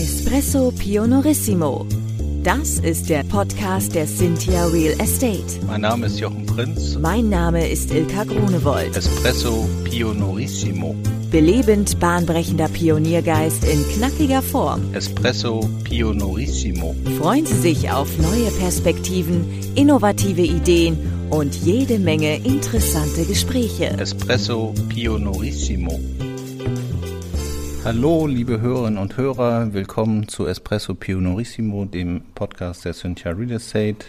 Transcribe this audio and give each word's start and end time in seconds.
Espresso 0.00 0.70
Pionorissimo. 0.70 1.86
Das 2.42 2.78
ist 2.78 3.10
der 3.10 3.22
Podcast 3.22 3.94
der 3.94 4.06
Cynthia 4.06 4.64
Real 4.64 4.98
Estate. 4.98 5.60
Mein 5.66 5.82
Name 5.82 6.06
ist 6.06 6.18
Jochen 6.18 6.46
Prinz. 6.46 6.96
Mein 6.98 7.28
Name 7.28 7.68
ist 7.68 7.92
Ilka 7.92 8.24
Grunewold. 8.24 8.96
Espresso 8.96 9.68
Pionorissimo. 9.84 10.96
Belebend 11.30 12.00
bahnbrechender 12.00 12.68
Pioniergeist 12.68 13.62
in 13.64 13.84
knackiger 13.90 14.40
Form. 14.40 14.80
Espresso 14.94 15.68
Pionorissimo. 15.84 16.96
Freuen 17.18 17.44
Sie 17.44 17.60
sich 17.60 17.90
auf 17.90 18.08
neue 18.16 18.50
Perspektiven, 18.52 19.44
innovative 19.74 20.40
Ideen 20.40 20.96
und 21.28 21.54
jede 21.56 21.98
Menge 21.98 22.36
interessante 22.36 23.26
Gespräche. 23.26 23.94
Espresso 23.98 24.72
Pionorissimo. 24.88 26.00
Hallo, 27.82 28.26
liebe 28.26 28.60
Hörerinnen 28.60 28.98
und 28.98 29.16
Hörer, 29.16 29.72
willkommen 29.72 30.28
zu 30.28 30.46
Espresso 30.46 30.94
Pionorissimo, 30.94 31.86
dem 31.86 32.20
Podcast 32.34 32.84
der 32.84 32.92
Cynthia 32.92 33.32
Real 33.32 33.52
Estate. 33.52 34.06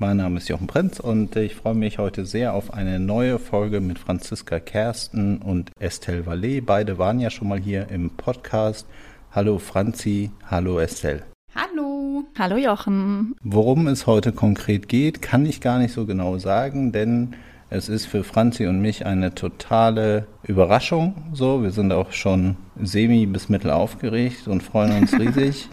Mein 0.00 0.16
Name 0.16 0.38
ist 0.38 0.48
Jochen 0.48 0.66
Prinz 0.66 0.98
und 0.98 1.36
ich 1.36 1.54
freue 1.54 1.76
mich 1.76 1.98
heute 1.98 2.26
sehr 2.26 2.52
auf 2.52 2.74
eine 2.74 2.98
neue 2.98 3.38
Folge 3.38 3.80
mit 3.80 4.00
Franziska 4.00 4.58
Kersten 4.58 5.38
und 5.38 5.70
Estelle 5.78 6.26
Vallet. 6.26 6.66
Beide 6.66 6.98
waren 6.98 7.20
ja 7.20 7.30
schon 7.30 7.46
mal 7.48 7.60
hier 7.60 7.88
im 7.90 8.10
Podcast. 8.10 8.88
Hallo 9.30 9.58
Franzi, 9.58 10.32
hallo 10.50 10.80
Estelle. 10.80 11.22
Hallo. 11.54 12.24
Hallo 12.36 12.56
Jochen. 12.56 13.36
Worum 13.42 13.86
es 13.86 14.08
heute 14.08 14.32
konkret 14.32 14.88
geht, 14.88 15.22
kann 15.22 15.46
ich 15.46 15.60
gar 15.60 15.78
nicht 15.78 15.94
so 15.94 16.06
genau 16.06 16.38
sagen, 16.38 16.90
denn 16.90 17.36
es 17.68 17.88
ist 17.88 18.06
für 18.06 18.22
Franzi 18.22 18.66
und 18.66 18.80
mich 18.80 19.06
eine 19.06 19.34
totale 19.34 20.26
Überraschung. 20.44 21.14
So, 21.32 21.62
wir 21.62 21.72
sind 21.72 21.92
auch 21.92 22.12
schon 22.12 22.56
semi 22.80 23.26
bis 23.26 23.48
mittel 23.48 23.70
aufgeregt 23.70 24.46
und 24.46 24.62
freuen 24.62 24.96
uns 24.96 25.12
riesig, 25.18 25.68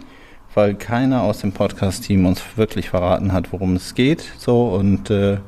weil 0.54 0.74
keiner 0.74 1.22
aus 1.22 1.40
dem 1.40 1.52
Podcast-Team 1.52 2.26
uns 2.26 2.42
wirklich 2.56 2.90
verraten 2.90 3.32
hat, 3.32 3.52
worum 3.52 3.76
es 3.76 3.94
geht. 3.94 4.32
So 4.38 4.68
und 4.68 5.10
äh, 5.10 5.38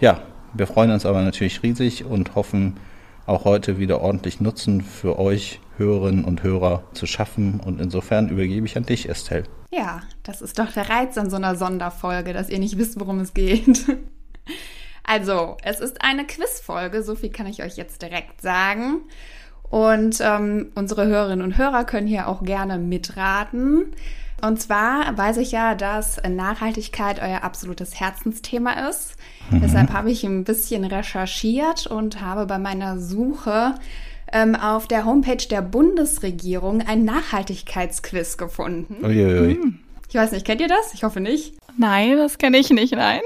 ja, 0.00 0.20
wir 0.54 0.66
freuen 0.66 0.90
uns 0.90 1.06
aber 1.06 1.22
natürlich 1.22 1.62
riesig 1.62 2.04
und 2.04 2.34
hoffen 2.34 2.78
auch 3.26 3.44
heute 3.44 3.78
wieder 3.78 4.00
ordentlich 4.00 4.40
Nutzen 4.40 4.80
für 4.80 5.18
euch 5.20 5.60
Hörerinnen 5.76 6.24
und 6.24 6.42
Hörer 6.42 6.82
zu 6.92 7.06
schaffen. 7.06 7.60
Und 7.60 7.80
insofern 7.80 8.28
übergebe 8.28 8.66
ich 8.66 8.76
an 8.76 8.84
dich, 8.84 9.08
Estelle. 9.08 9.44
Ja, 9.70 10.02
das 10.24 10.42
ist 10.42 10.58
doch 10.58 10.72
der 10.72 10.90
Reiz 10.90 11.16
an 11.16 11.30
so 11.30 11.36
einer 11.36 11.54
Sonderfolge, 11.54 12.32
dass 12.32 12.50
ihr 12.50 12.58
nicht 12.58 12.76
wisst, 12.76 12.98
worum 12.98 13.20
es 13.20 13.32
geht. 13.32 13.86
Also, 15.04 15.56
es 15.64 15.80
ist 15.80 16.02
eine 16.02 16.26
Quizfolge, 16.26 17.02
so 17.02 17.14
viel 17.14 17.30
kann 17.30 17.46
ich 17.46 17.62
euch 17.62 17.76
jetzt 17.76 18.02
direkt 18.02 18.40
sagen. 18.40 19.02
Und 19.68 20.18
ähm, 20.20 20.70
unsere 20.74 21.06
Hörerinnen 21.06 21.44
und 21.44 21.56
Hörer 21.56 21.84
können 21.84 22.06
hier 22.06 22.28
auch 22.28 22.42
gerne 22.42 22.78
mitraten. 22.78 23.94
Und 24.42 24.60
zwar 24.60 25.16
weiß 25.16 25.36
ich 25.38 25.52
ja, 25.52 25.74
dass 25.74 26.20
Nachhaltigkeit 26.28 27.22
euer 27.22 27.42
absolutes 27.42 27.98
Herzensthema 27.98 28.88
ist. 28.88 29.14
Mhm. 29.50 29.60
Deshalb 29.62 29.92
habe 29.92 30.10
ich 30.10 30.24
ein 30.24 30.44
bisschen 30.44 30.84
recherchiert 30.84 31.86
und 31.86 32.20
habe 32.20 32.46
bei 32.46 32.58
meiner 32.58 32.98
Suche 32.98 33.76
ähm, 34.32 34.56
auf 34.56 34.88
der 34.88 35.04
Homepage 35.04 35.46
der 35.48 35.62
Bundesregierung 35.62 36.82
ein 36.82 37.04
Nachhaltigkeitsquiz 37.04 38.36
gefunden. 38.36 39.04
Uiuiui. 39.04 39.58
Ich 40.08 40.14
weiß 40.14 40.32
nicht, 40.32 40.44
kennt 40.44 40.60
ihr 40.60 40.68
das? 40.68 40.92
Ich 40.92 41.04
hoffe 41.04 41.20
nicht. 41.20 41.54
Nein, 41.78 42.18
das 42.18 42.36
kenne 42.36 42.58
ich 42.58 42.68
nicht, 42.70 42.94
nein. 42.94 43.20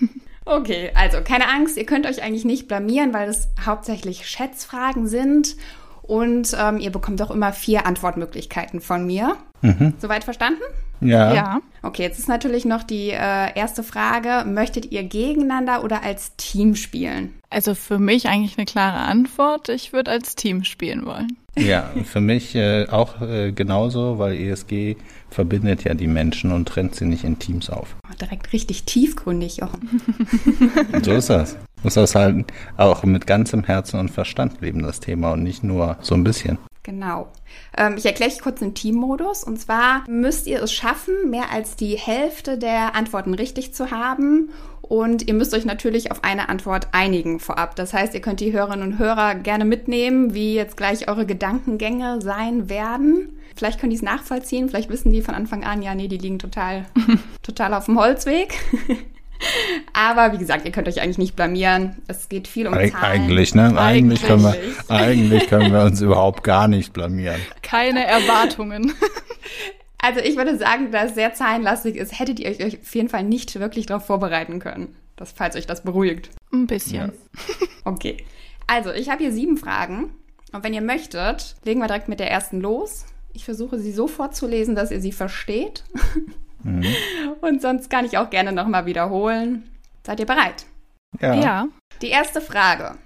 Okay, 0.44 0.90
also 0.94 1.20
keine 1.22 1.48
Angst, 1.48 1.76
ihr 1.76 1.86
könnt 1.86 2.06
euch 2.06 2.22
eigentlich 2.22 2.44
nicht 2.44 2.68
blamieren, 2.68 3.14
weil 3.14 3.28
es 3.28 3.48
hauptsächlich 3.64 4.26
Schätzfragen 4.26 5.06
sind 5.06 5.56
und 6.02 6.54
ähm, 6.58 6.78
ihr 6.78 6.90
bekommt 6.90 7.22
auch 7.22 7.30
immer 7.30 7.52
vier 7.52 7.86
Antwortmöglichkeiten 7.86 8.80
von 8.80 9.06
mir. 9.06 9.36
Mhm. 9.60 9.94
Soweit 9.98 10.24
verstanden? 10.24 10.62
Ja. 11.02 11.34
Ja. 11.34 11.60
Okay, 11.82 12.02
jetzt 12.02 12.18
ist 12.18 12.28
natürlich 12.28 12.64
noch 12.64 12.84
die 12.84 13.10
äh, 13.10 13.58
erste 13.58 13.82
Frage. 13.82 14.48
Möchtet 14.48 14.92
ihr 14.92 15.02
gegeneinander 15.02 15.82
oder 15.82 16.02
als 16.04 16.36
Team 16.36 16.76
spielen? 16.76 17.34
Also 17.50 17.74
für 17.74 17.98
mich 17.98 18.28
eigentlich 18.28 18.56
eine 18.56 18.66
klare 18.66 18.98
Antwort. 18.98 19.68
Ich 19.68 19.92
würde 19.92 20.12
als 20.12 20.36
Team 20.36 20.64
spielen 20.64 21.04
wollen. 21.04 21.36
Ja, 21.58 21.90
für 22.04 22.20
mich 22.20 22.54
äh, 22.54 22.86
auch 22.88 23.20
äh, 23.20 23.52
genauso, 23.52 24.18
weil 24.18 24.34
ESG 24.34 24.96
verbindet 25.28 25.84
ja 25.84 25.92
die 25.92 26.06
Menschen 26.06 26.50
und 26.52 26.66
trennt 26.66 26.94
sie 26.94 27.04
nicht 27.04 27.24
in 27.24 27.38
Teams 27.38 27.68
auf. 27.68 27.96
Oh, 28.08 28.14
direkt 28.18 28.52
richtig 28.52 28.84
tiefgründig, 28.84 29.58
Jochen. 29.58 30.00
So 31.02 31.12
ist 31.12 31.28
das. 31.28 31.56
Muss 31.82 31.94
das 31.94 32.14
halt 32.14 32.46
auch 32.76 33.02
mit 33.02 33.26
ganzem 33.26 33.64
Herzen 33.64 33.98
und 33.98 34.10
Verstand 34.10 34.60
leben, 34.60 34.82
das 34.82 35.00
Thema, 35.00 35.32
und 35.32 35.42
nicht 35.42 35.64
nur 35.64 35.96
so 36.00 36.14
ein 36.14 36.24
bisschen. 36.24 36.58
Genau. 36.82 37.28
Ähm, 37.76 37.94
ich 37.96 38.06
erkläre 38.06 38.30
euch 38.30 38.40
kurz 38.40 38.58
den 38.58 38.74
Teammodus. 38.74 39.44
Und 39.44 39.58
zwar 39.60 40.04
müsst 40.08 40.46
ihr 40.46 40.62
es 40.62 40.72
schaffen, 40.72 41.30
mehr 41.30 41.50
als 41.52 41.76
die 41.76 41.96
Hälfte 41.96 42.58
der 42.58 42.96
Antworten 42.96 43.34
richtig 43.34 43.72
zu 43.72 43.90
haben. 43.90 44.50
Und 44.80 45.28
ihr 45.28 45.34
müsst 45.34 45.54
euch 45.54 45.64
natürlich 45.64 46.10
auf 46.10 46.24
eine 46.24 46.48
Antwort 46.48 46.88
einigen 46.92 47.38
vorab. 47.38 47.76
Das 47.76 47.92
heißt, 47.94 48.14
ihr 48.14 48.20
könnt 48.20 48.40
die 48.40 48.52
Hörerinnen 48.52 48.92
und 48.92 48.98
Hörer 48.98 49.36
gerne 49.36 49.64
mitnehmen, 49.64 50.34
wie 50.34 50.54
jetzt 50.54 50.76
gleich 50.76 51.08
eure 51.08 51.24
Gedankengänge 51.24 52.20
sein 52.20 52.68
werden. 52.68 53.38
Vielleicht 53.56 53.78
können 53.78 53.90
die 53.90 53.96
es 53.96 54.02
nachvollziehen, 54.02 54.68
vielleicht 54.68 54.90
wissen 54.90 55.12
die 55.12 55.22
von 55.22 55.34
Anfang 55.34 55.62
an, 55.62 55.82
ja, 55.82 55.94
nee, 55.94 56.08
die 56.08 56.18
liegen 56.18 56.38
total, 56.38 56.86
total 57.42 57.74
auf 57.74 57.84
dem 57.84 57.98
Holzweg. 57.98 58.54
Aber 59.92 60.32
wie 60.32 60.38
gesagt, 60.38 60.64
ihr 60.64 60.72
könnt 60.72 60.88
euch 60.88 61.00
eigentlich 61.00 61.18
nicht 61.18 61.36
blamieren. 61.36 61.96
Es 62.08 62.28
geht 62.28 62.48
viel 62.48 62.66
um 62.66 62.74
Zahlen. 62.74 62.94
eigentlich, 62.94 63.54
ne? 63.54 63.76
Eigentlich 63.78 64.22
können, 64.22 64.42
wir, 64.42 64.56
Eigentlich. 64.88 65.46
können 65.48 65.72
wir 65.72 65.82
uns 65.82 66.00
überhaupt 66.00 66.44
gar 66.44 66.68
nicht 66.68 66.92
blamieren. 66.92 67.40
Keine 67.62 68.06
Erwartungen. 68.06 68.92
Also 70.04 70.18
ich 70.18 70.36
würde 70.36 70.58
sagen, 70.58 70.90
da 70.90 71.04
es 71.04 71.14
sehr 71.14 71.32
zahlenlastig 71.32 71.94
ist, 71.94 72.18
hättet 72.18 72.40
ihr 72.40 72.48
euch 72.50 72.80
auf 72.80 72.92
jeden 72.92 73.08
Fall 73.08 73.22
nicht 73.22 73.60
wirklich 73.60 73.86
darauf 73.86 74.04
vorbereiten 74.04 74.58
können. 74.58 74.96
Das, 75.14 75.30
falls 75.30 75.54
euch 75.54 75.66
das 75.66 75.84
beruhigt. 75.84 76.30
Ein 76.52 76.66
bisschen. 76.66 77.12
Okay. 77.84 78.16
Also, 78.66 78.90
ich 78.92 79.10
habe 79.10 79.22
hier 79.22 79.32
sieben 79.32 79.56
Fragen. 79.56 80.14
Und 80.52 80.64
wenn 80.64 80.74
ihr 80.74 80.82
möchtet, 80.82 81.54
legen 81.64 81.80
wir 81.80 81.86
direkt 81.86 82.08
mit 82.08 82.18
der 82.18 82.30
ersten 82.30 82.60
los. 82.60 83.06
Ich 83.32 83.44
versuche 83.44 83.78
sie 83.78 83.92
so 83.92 84.08
vorzulesen, 84.08 84.74
dass 84.74 84.90
ihr 84.90 85.00
sie 85.00 85.12
versteht. 85.12 85.84
Und 87.40 87.60
sonst 87.62 87.90
kann 87.90 88.04
ich 88.04 88.18
auch 88.18 88.30
gerne 88.30 88.52
nochmal 88.52 88.86
wiederholen. 88.86 89.68
Seid 90.04 90.20
ihr 90.20 90.26
bereit? 90.26 90.66
Ja. 91.20 91.34
Ja. 91.34 91.68
Die 92.00 92.08
erste 92.08 92.40
Frage. 92.40 92.96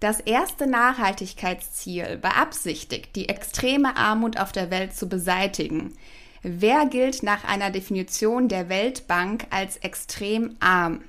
Das 0.00 0.20
erste 0.20 0.66
Nachhaltigkeitsziel 0.66 2.16
beabsichtigt, 2.16 3.14
die 3.16 3.28
extreme 3.28 3.96
Armut 3.96 4.38
auf 4.38 4.50
der 4.52 4.70
Welt 4.70 4.94
zu 4.94 5.08
beseitigen. 5.08 5.92
Wer 6.42 6.86
gilt 6.86 7.22
nach 7.22 7.44
einer 7.44 7.70
Definition 7.70 8.48
der 8.48 8.70
Weltbank 8.70 9.46
als 9.50 9.76
extrem 9.76 10.56
arm? 10.58 11.02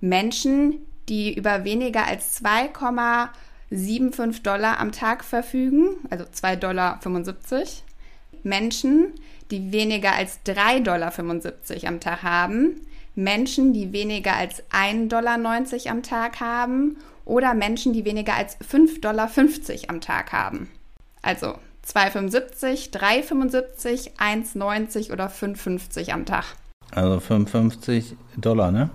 Menschen, 0.00 0.74
die 1.08 1.34
über 1.34 1.64
weniger 1.64 2.06
als 2.06 2.42
2,75 2.44 4.42
Dollar 4.42 4.78
am 4.78 4.92
Tag 4.92 5.24
verfügen, 5.24 5.96
also 6.10 6.24
2,75 6.24 6.56
Dollar. 6.60 7.00
Menschen, 8.42 9.14
die 9.50 9.72
weniger 9.72 10.12
als 10.14 10.40
3,75 10.46 10.80
Dollar 10.82 11.12
am 11.88 12.00
Tag 12.00 12.22
haben. 12.22 12.80
Menschen, 13.14 13.72
die 13.72 13.92
weniger 13.92 14.34
als 14.36 14.62
1,90 14.70 15.08
Dollar 15.08 15.38
am 15.90 16.02
Tag 16.02 16.40
haben. 16.40 16.96
Oder 17.24 17.54
Menschen, 17.54 17.92
die 17.92 18.04
weniger 18.04 18.34
als 18.34 18.56
5,50 18.60 19.00
Dollar 19.00 19.30
am 19.88 20.00
Tag 20.00 20.32
haben. 20.32 20.68
Also 21.22 21.54
2,75, 21.86 22.90
3,75, 22.92 24.16
1,90 24.18 25.12
oder 25.12 25.26
5,50 25.28 26.10
am 26.12 26.24
Tag. 26.26 26.44
Also 26.94 27.20
55 27.20 28.16
Dollar, 28.36 28.70
ne? 28.70 28.90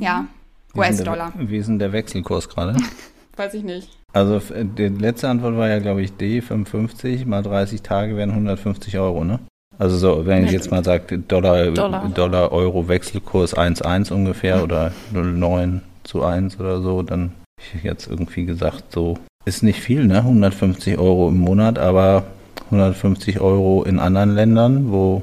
Ja, 0.00 0.26
denn 0.74 0.80
US-Dollar. 0.80 1.32
Wie 1.36 1.56
ist 1.58 1.66
denn 1.68 1.78
der 1.78 1.92
Wechselkurs 1.92 2.48
gerade? 2.48 2.76
Weiß 3.36 3.54
ich 3.54 3.62
nicht. 3.62 3.88
Also 4.12 4.36
f- 4.36 4.52
die 4.56 4.88
letzte 4.88 5.28
Antwort 5.28 5.56
war 5.56 5.68
ja, 5.68 5.78
glaube 5.78 6.02
ich, 6.02 6.12
D, 6.16 6.40
55 6.40 7.26
mal 7.26 7.42
30 7.42 7.82
Tage 7.82 8.16
wären 8.16 8.30
150 8.30 8.98
Euro, 8.98 9.24
ne? 9.24 9.38
Also 9.80 9.96
so, 9.96 10.26
wenn 10.26 10.44
ich 10.44 10.52
jetzt 10.52 10.70
mal 10.70 10.84
sage, 10.84 11.18
Dollar, 11.18 11.70
Dollar. 11.70 12.06
Dollar, 12.10 12.52
Euro 12.52 12.86
Wechselkurs 12.86 13.56
1,1 13.56 14.12
ungefähr 14.12 14.62
oder 14.62 14.92
0,9 15.14 15.80
zu 16.04 16.22
1 16.22 16.60
oder 16.60 16.82
so, 16.82 17.00
dann 17.00 17.32
hätte 17.58 17.78
ich 17.78 17.84
jetzt 17.84 18.06
irgendwie 18.06 18.44
gesagt, 18.44 18.92
so 18.92 19.16
ist 19.46 19.62
nicht 19.62 19.80
viel, 19.80 20.04
ne? 20.06 20.18
150 20.18 20.98
Euro 20.98 21.30
im 21.30 21.38
Monat, 21.38 21.78
aber 21.78 22.24
150 22.66 23.40
Euro 23.40 23.82
in 23.84 23.98
anderen 23.98 24.34
Ländern, 24.34 24.92
wo 24.92 25.22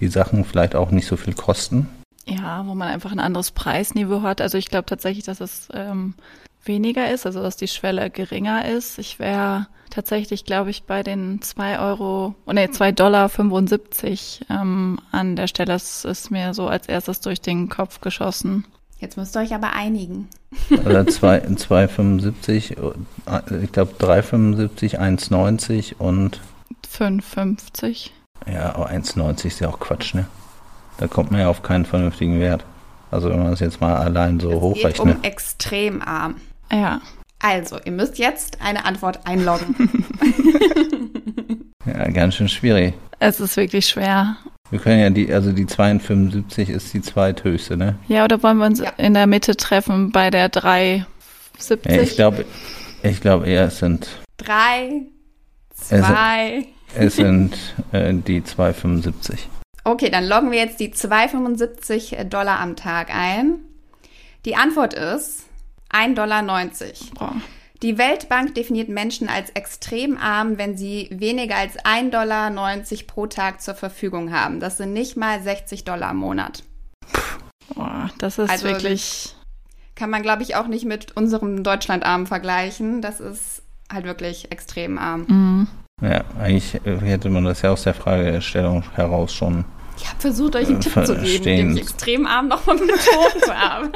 die 0.00 0.08
Sachen 0.08 0.44
vielleicht 0.44 0.74
auch 0.74 0.90
nicht 0.90 1.06
so 1.06 1.16
viel 1.16 1.32
kosten. 1.32 1.88
Ja, 2.26 2.62
wo 2.66 2.74
man 2.74 2.88
einfach 2.88 3.10
ein 3.10 3.20
anderes 3.20 3.52
Preisniveau 3.52 4.20
hat. 4.20 4.42
Also 4.42 4.58
ich 4.58 4.68
glaube 4.68 4.84
tatsächlich, 4.84 5.24
dass 5.24 5.40
es 5.40 5.68
ähm, 5.72 6.12
weniger 6.66 7.10
ist, 7.10 7.26
also 7.26 7.42
dass 7.42 7.56
die 7.56 7.68
Schwelle 7.68 8.10
geringer 8.10 8.66
ist. 8.66 8.98
Ich 8.98 9.18
wäre 9.18 9.66
tatsächlich, 9.90 10.44
glaube 10.44 10.70
ich, 10.70 10.84
bei 10.84 11.02
den 11.02 11.40
2 11.40 11.78
Euro, 11.78 12.34
oh 12.46 12.52
nee, 12.52 12.70
2 12.70 12.92
Dollar 12.92 13.28
75 13.28 14.46
ähm, 14.50 14.98
an 15.12 15.36
der 15.36 15.46
Stelle. 15.46 15.72
Das 15.72 16.04
ist 16.04 16.30
mir 16.30 16.54
so 16.54 16.66
als 16.66 16.88
erstes 16.88 17.20
durch 17.20 17.40
den 17.40 17.68
Kopf 17.68 18.00
geschossen. 18.00 18.64
Jetzt 18.98 19.16
müsst 19.16 19.36
ihr 19.36 19.40
euch 19.40 19.54
aber 19.54 19.72
einigen. 19.74 20.28
Oder 20.70 21.06
2 21.06 21.46
2,75, 21.46 22.76
äh, 23.28 23.64
ich 23.64 23.72
glaube 23.72 23.92
3,75, 23.98 24.98
1,90 24.98 25.96
und 25.98 26.40
5,50. 26.90 28.10
Ja, 28.46 28.74
aber 28.74 28.90
1,90 28.90 29.46
ist 29.46 29.60
ja 29.60 29.68
auch 29.68 29.80
Quatsch, 29.80 30.14
ne? 30.14 30.26
Da 30.98 31.08
kommt 31.08 31.30
man 31.30 31.40
ja 31.40 31.48
auf 31.48 31.62
keinen 31.62 31.84
vernünftigen 31.84 32.40
Wert. 32.40 32.64
Also 33.10 33.30
wenn 33.30 33.38
man 33.38 33.50
das 33.50 33.60
jetzt 33.60 33.80
mal 33.80 33.96
allein 33.96 34.40
so 34.40 34.50
es 34.50 34.60
hochrechnet. 34.60 35.06
geht 35.06 35.16
um 35.16 35.22
extrem 35.22 36.02
arm. 36.02 36.36
Ja. 36.72 37.00
Also, 37.40 37.78
ihr 37.84 37.92
müsst 37.92 38.18
jetzt 38.18 38.60
eine 38.62 38.84
Antwort 38.84 39.26
einloggen. 39.26 39.74
Ja, 41.86 42.08
ganz 42.10 42.36
schön 42.36 42.48
schwierig. 42.48 42.94
Es 43.18 43.40
ist 43.40 43.58
wirklich 43.58 43.86
schwer. 43.86 44.36
Wir 44.70 44.78
können 44.78 45.00
ja 45.00 45.10
die, 45.10 45.30
also 45.32 45.52
die 45.52 45.66
275 45.66 46.70
ist 46.70 46.94
die 46.94 47.02
zweithöchste, 47.02 47.76
ne? 47.76 47.96
Ja, 48.08 48.24
oder 48.24 48.42
wollen 48.42 48.56
wir 48.56 48.64
uns 48.64 48.80
Ja. 48.80 48.88
in 48.96 49.12
der 49.12 49.26
Mitte 49.26 49.54
treffen 49.54 50.10
bei 50.10 50.30
der 50.30 50.48
370? 50.48 51.92
Ja, 51.92 52.00
ich 52.02 52.16
glaube, 52.16 52.46
ich 53.02 53.20
glaube 53.20 53.46
eher 53.46 53.66
es 53.66 53.78
sind, 53.80 54.08
Drei, 54.38 55.02
zwei. 55.74 56.64
es 56.94 57.16
sind 57.16 57.54
äh, 57.92 58.14
die 58.14 58.42
275. 58.42 59.48
Okay, 59.84 60.08
dann 60.08 60.26
loggen 60.26 60.50
wir 60.50 60.58
jetzt 60.58 60.80
die 60.80 60.90
275 60.90 62.16
Dollar 62.30 62.60
am 62.60 62.76
Tag 62.76 63.14
ein. 63.14 63.56
Die 64.46 64.56
Antwort 64.56 64.94
ist 64.94 65.42
1,90 65.94 66.14
Dollar. 66.14 66.42
Boah. 67.18 67.36
Die 67.82 67.98
Weltbank 67.98 68.54
definiert 68.54 68.88
Menschen 68.88 69.28
als 69.28 69.50
extrem 69.50 70.16
arm, 70.16 70.56
wenn 70.58 70.76
sie 70.76 71.08
weniger 71.12 71.56
als 71.56 71.78
1,90 71.78 72.10
Dollar 72.10 72.50
pro 73.06 73.26
Tag 73.26 73.60
zur 73.60 73.74
Verfügung 73.74 74.32
haben. 74.32 74.60
Das 74.60 74.78
sind 74.78 74.92
nicht 74.92 75.16
mal 75.16 75.42
60 75.42 75.84
Dollar 75.84 76.12
im 76.12 76.16
Monat. 76.16 76.62
Boah, 77.74 78.10
das 78.18 78.38
ist 78.38 78.50
Also, 78.50 78.66
wirklich. 78.66 79.34
Kann 79.96 80.10
man, 80.10 80.22
glaube 80.22 80.42
ich, 80.42 80.56
auch 80.56 80.66
nicht 80.66 80.86
mit 80.86 81.16
unserem 81.16 81.62
Deutschlandarm 81.62 82.26
vergleichen. 82.26 83.00
Das 83.00 83.20
ist 83.20 83.62
halt 83.92 84.06
wirklich 84.06 84.50
extrem 84.50 84.98
arm. 84.98 85.26
Mhm. 85.28 85.66
Ja, 86.02 86.24
eigentlich 86.40 86.80
hätte 86.84 87.30
man 87.30 87.44
das 87.44 87.62
ja 87.62 87.70
aus 87.70 87.84
der 87.84 87.94
Fragestellung 87.94 88.82
heraus 88.94 89.32
schon. 89.32 89.64
Ich 89.96 90.08
habe 90.08 90.20
versucht, 90.20 90.56
euch 90.56 90.66
einen 90.68 90.80
Tipp 90.80 90.92
zu 91.06 91.16
geben, 91.16 91.44
den 91.44 91.70
ich 91.76 91.82
extrem 91.82 92.26
arm 92.26 92.48
nochmal 92.48 92.76
betont 92.78 93.54
habe. 93.54 93.92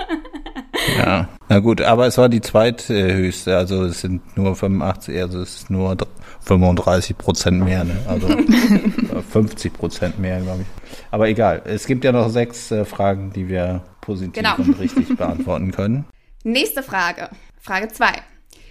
Ja. 0.96 1.28
Na 1.48 1.58
gut, 1.58 1.80
aber 1.80 2.06
es 2.06 2.18
war 2.18 2.28
die 2.28 2.40
zweithöchste, 2.40 3.56
also 3.56 3.84
es 3.84 4.00
sind 4.02 4.36
nur 4.36 4.54
85, 4.54 5.20
also 5.20 5.40
es 5.40 5.56
ist 5.56 5.70
nur 5.70 5.96
35 6.42 7.18
Prozent 7.18 7.64
mehr, 7.64 7.84
ne? 7.84 7.96
Also 8.06 8.28
50 9.32 9.72
Prozent 9.72 10.18
mehr, 10.18 10.40
glaube 10.40 10.62
ich. 10.62 10.66
Aber 11.10 11.28
egal, 11.28 11.62
es 11.64 11.86
gibt 11.86 12.04
ja 12.04 12.12
noch 12.12 12.28
sechs 12.30 12.70
äh, 12.70 12.84
Fragen, 12.84 13.32
die 13.32 13.48
wir 13.48 13.82
positiv 14.00 14.34
Genau. 14.34 14.54
und 14.56 14.78
richtig 14.78 15.08
beantworten 15.16 15.72
können. 15.72 16.04
Nächste 16.44 16.82
Frage. 16.82 17.28
Frage 17.60 17.88
2. 17.88 18.06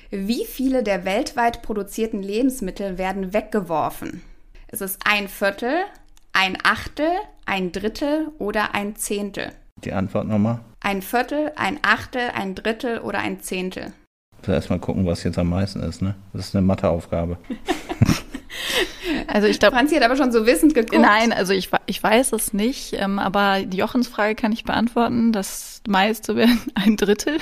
Wie 0.10 0.46
viele 0.46 0.84
der 0.84 1.04
weltweit 1.04 1.62
produzierten 1.62 2.24
Lebensmittel 2.24 2.98
werden 2.98 3.34
weggeworfen? 3.34 4.22
Ist 4.72 4.82
es 4.82 4.98
ein 5.04 5.28
Viertel, 5.28 5.74
ein 6.38 6.58
Achtel, 6.64 7.10
ein 7.46 7.72
Drittel 7.72 8.28
oder 8.38 8.76
ein 8.76 8.96
Zehntel? 8.96 9.52
Die 9.84 9.92
Antwort 9.94 10.28
nochmal. 10.28 10.60
Ein 10.82 11.02
Viertel, 11.02 11.52
ein 11.56 11.80
Achtel, 11.82 12.30
ein 12.36 12.54
Drittel 12.54 13.00
oder 13.00 13.20
ein 13.20 13.42
Zehntel? 13.42 13.94
Also 14.42 14.52
erstmal 14.52 14.80
gucken, 14.80 15.06
was 15.08 15.24
jetzt 15.24 15.40
am 15.40 15.50
meisten 15.50 15.82
ist, 15.82 16.02
ne? 16.02 16.14
Das 16.34 16.48
ist 16.48 16.56
eine 16.56 16.66
Matheaufgabe. 16.66 17.38
Also 19.28 19.48
ich 19.48 19.60
glaube, 19.60 19.76
Franzi 19.76 19.96
hat 19.96 20.04
aber 20.04 20.16
schon 20.16 20.32
so 20.32 20.46
wissend 20.46 20.74
geguckt. 20.74 21.00
nein, 21.02 21.32
also 21.32 21.54
ich, 21.54 21.70
ich 21.86 22.02
weiß 22.02 22.34
es 22.34 22.54
nicht, 22.54 22.94
ähm, 22.94 23.20
aber 23.20 23.62
die 23.64 23.78
Jochens 23.78 24.08
Frage 24.08 24.36
kann 24.36 24.52
ich 24.52 24.64
beantworten. 24.64 25.32
Das 25.32 25.82
meiste 25.88 26.36
wäre 26.36 26.50
ein 26.76 26.98
Drittel 26.98 27.38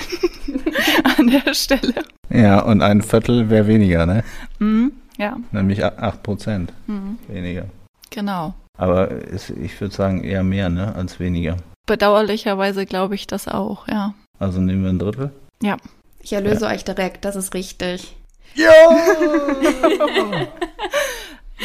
an 1.18 1.28
der 1.28 1.54
Stelle. 1.54 1.94
Ja, 2.30 2.60
und 2.62 2.82
ein 2.82 3.02
Viertel 3.02 3.50
wäre 3.50 3.68
weniger, 3.68 4.06
ne? 4.06 4.24
Mhm. 4.60 4.94
Ja, 5.18 5.38
Nämlich 5.52 5.84
a- 5.84 5.94
acht 5.98 6.24
Prozent 6.24 6.74
mhm. 6.88 7.18
weniger. 7.28 7.66
genau. 8.10 8.54
Aber 8.78 9.12
es, 9.12 9.50
ich 9.50 9.80
würde 9.80 9.94
sagen 9.94 10.24
eher 10.24 10.44
mehr, 10.44 10.70
ne? 10.70 10.96
Als 10.96 11.20
weniger. 11.20 11.58
Bedauerlicherweise 11.86 12.86
glaube 12.86 13.16
ich 13.16 13.28
das 13.28 13.48
auch, 13.48 13.88
ja. 13.88 14.14
Also 14.40 14.60
nehmen 14.60 14.84
wir 14.84 14.90
ein 14.90 15.00
Drittel. 15.00 15.32
Ja. 15.62 15.78
Ich 16.22 16.34
erlöse 16.34 16.66
euch 16.66 16.84
direkt, 16.84 17.24
das 17.24 17.36
ist 17.36 17.54
richtig. 17.54 18.16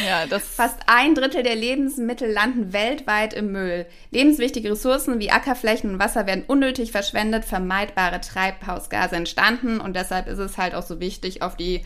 Ja, 0.07 0.25
das 0.25 0.47
Fast 0.47 0.79
ein 0.87 1.15
Drittel 1.15 1.43
der 1.43 1.55
Lebensmittel 1.55 2.31
landen 2.31 2.71
weltweit 2.71 3.33
im 3.33 3.51
Müll. 3.51 3.85
Lebenswichtige 4.09 4.71
Ressourcen 4.71 5.19
wie 5.19 5.31
Ackerflächen 5.31 5.91
und 5.91 5.99
Wasser 5.99 6.25
werden 6.25 6.45
unnötig 6.47 6.91
verschwendet, 6.91 7.43
vermeidbare 7.43 8.21
Treibhausgase 8.21 9.15
entstanden 9.17 9.81
und 9.81 9.95
deshalb 9.95 10.27
ist 10.27 10.39
es 10.39 10.57
halt 10.57 10.75
auch 10.75 10.83
so 10.83 11.01
wichtig, 11.01 11.41
auf 11.41 11.57
die 11.57 11.83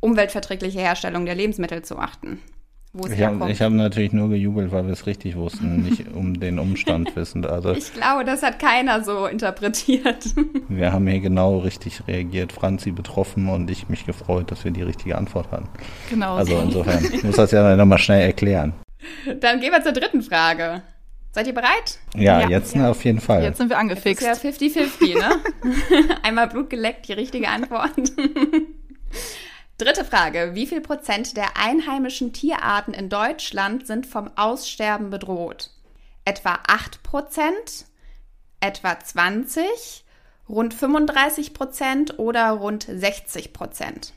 umweltverträgliche 0.00 0.80
Herstellung 0.80 1.26
der 1.26 1.36
Lebensmittel 1.36 1.82
zu 1.82 1.96
achten. 1.96 2.42
Wo 2.96 3.06
es 3.06 3.12
Ich 3.12 3.20
habe 3.22 3.32
herkommt. 3.32 3.50
ich 3.50 3.60
hab 3.60 3.72
natürlich 3.72 4.12
nur 4.12 4.28
gejubelt, 4.28 4.70
weil 4.70 4.86
wir 4.86 4.92
es 4.92 5.06
richtig 5.06 5.34
wussten, 5.36 5.82
nicht 5.88 6.04
um 6.14 6.38
den 6.38 6.58
Umstand 6.60 7.14
wissend. 7.16 7.44
Also 7.46 7.72
Ich 7.72 7.92
glaube, 7.92 8.24
das 8.24 8.42
hat 8.44 8.58
keiner 8.60 9.02
so 9.02 9.26
interpretiert. 9.26 10.24
wir 10.68 10.92
haben 10.92 11.06
hier 11.08 11.18
genau 11.20 11.58
richtig 11.58 12.06
reagiert. 12.06 12.52
Franzi 12.52 12.92
betroffen 12.92 13.48
und 13.48 13.68
ich 13.70 13.88
mich 13.88 14.06
gefreut, 14.06 14.50
dass 14.52 14.64
wir 14.64 14.70
die 14.70 14.82
richtige 14.82 15.18
Antwort 15.18 15.50
hatten. 15.50 15.68
genau 16.08 16.36
Also 16.36 16.56
so. 16.56 16.62
insofern, 16.62 17.04
ich 17.12 17.24
muss 17.24 17.36
das 17.36 17.50
ja 17.50 17.74
nochmal 17.76 17.98
schnell 17.98 18.22
erklären. 18.22 18.72
Dann 19.40 19.60
gehen 19.60 19.72
wir 19.72 19.82
zur 19.82 19.92
dritten 19.92 20.22
Frage. 20.22 20.82
Seid 21.32 21.48
ihr 21.48 21.52
bereit? 21.54 21.98
Ja, 22.14 22.42
Ja. 22.42 22.48
jetzt 22.48 22.76
auf 22.78 23.04
jeden 23.04 23.20
Fall. 23.20 23.42
Jetzt 23.42 23.58
sind 23.58 23.68
wir 23.68 23.74
Ist 23.74 23.80
angefixt. 23.80 24.22
ja 24.24 24.34
50-50, 24.34 25.18
ne? 25.18 25.30
Einmal 26.22 26.46
Blut 26.46 26.70
geleckt, 26.70 27.08
die 27.08 27.12
richtige 27.12 27.48
Antwort. 27.48 27.90
Dritte 29.84 30.06
Frage. 30.06 30.52
Wie 30.54 30.66
viel 30.66 30.80
Prozent 30.80 31.36
der 31.36 31.58
einheimischen 31.58 32.32
Tierarten 32.32 32.94
in 32.94 33.10
Deutschland 33.10 33.86
sind 33.86 34.06
vom 34.06 34.30
Aussterben 34.34 35.10
bedroht? 35.10 35.72
Etwa 36.24 36.58
8 36.66 37.02
Prozent? 37.02 37.84
Etwa 38.60 38.98
20? 38.98 40.06
Rund 40.48 40.72
35 40.72 41.52
Prozent 41.52 42.18
oder 42.18 42.52
rund 42.52 42.86
60 42.90 43.52
Prozent? 43.52 44.14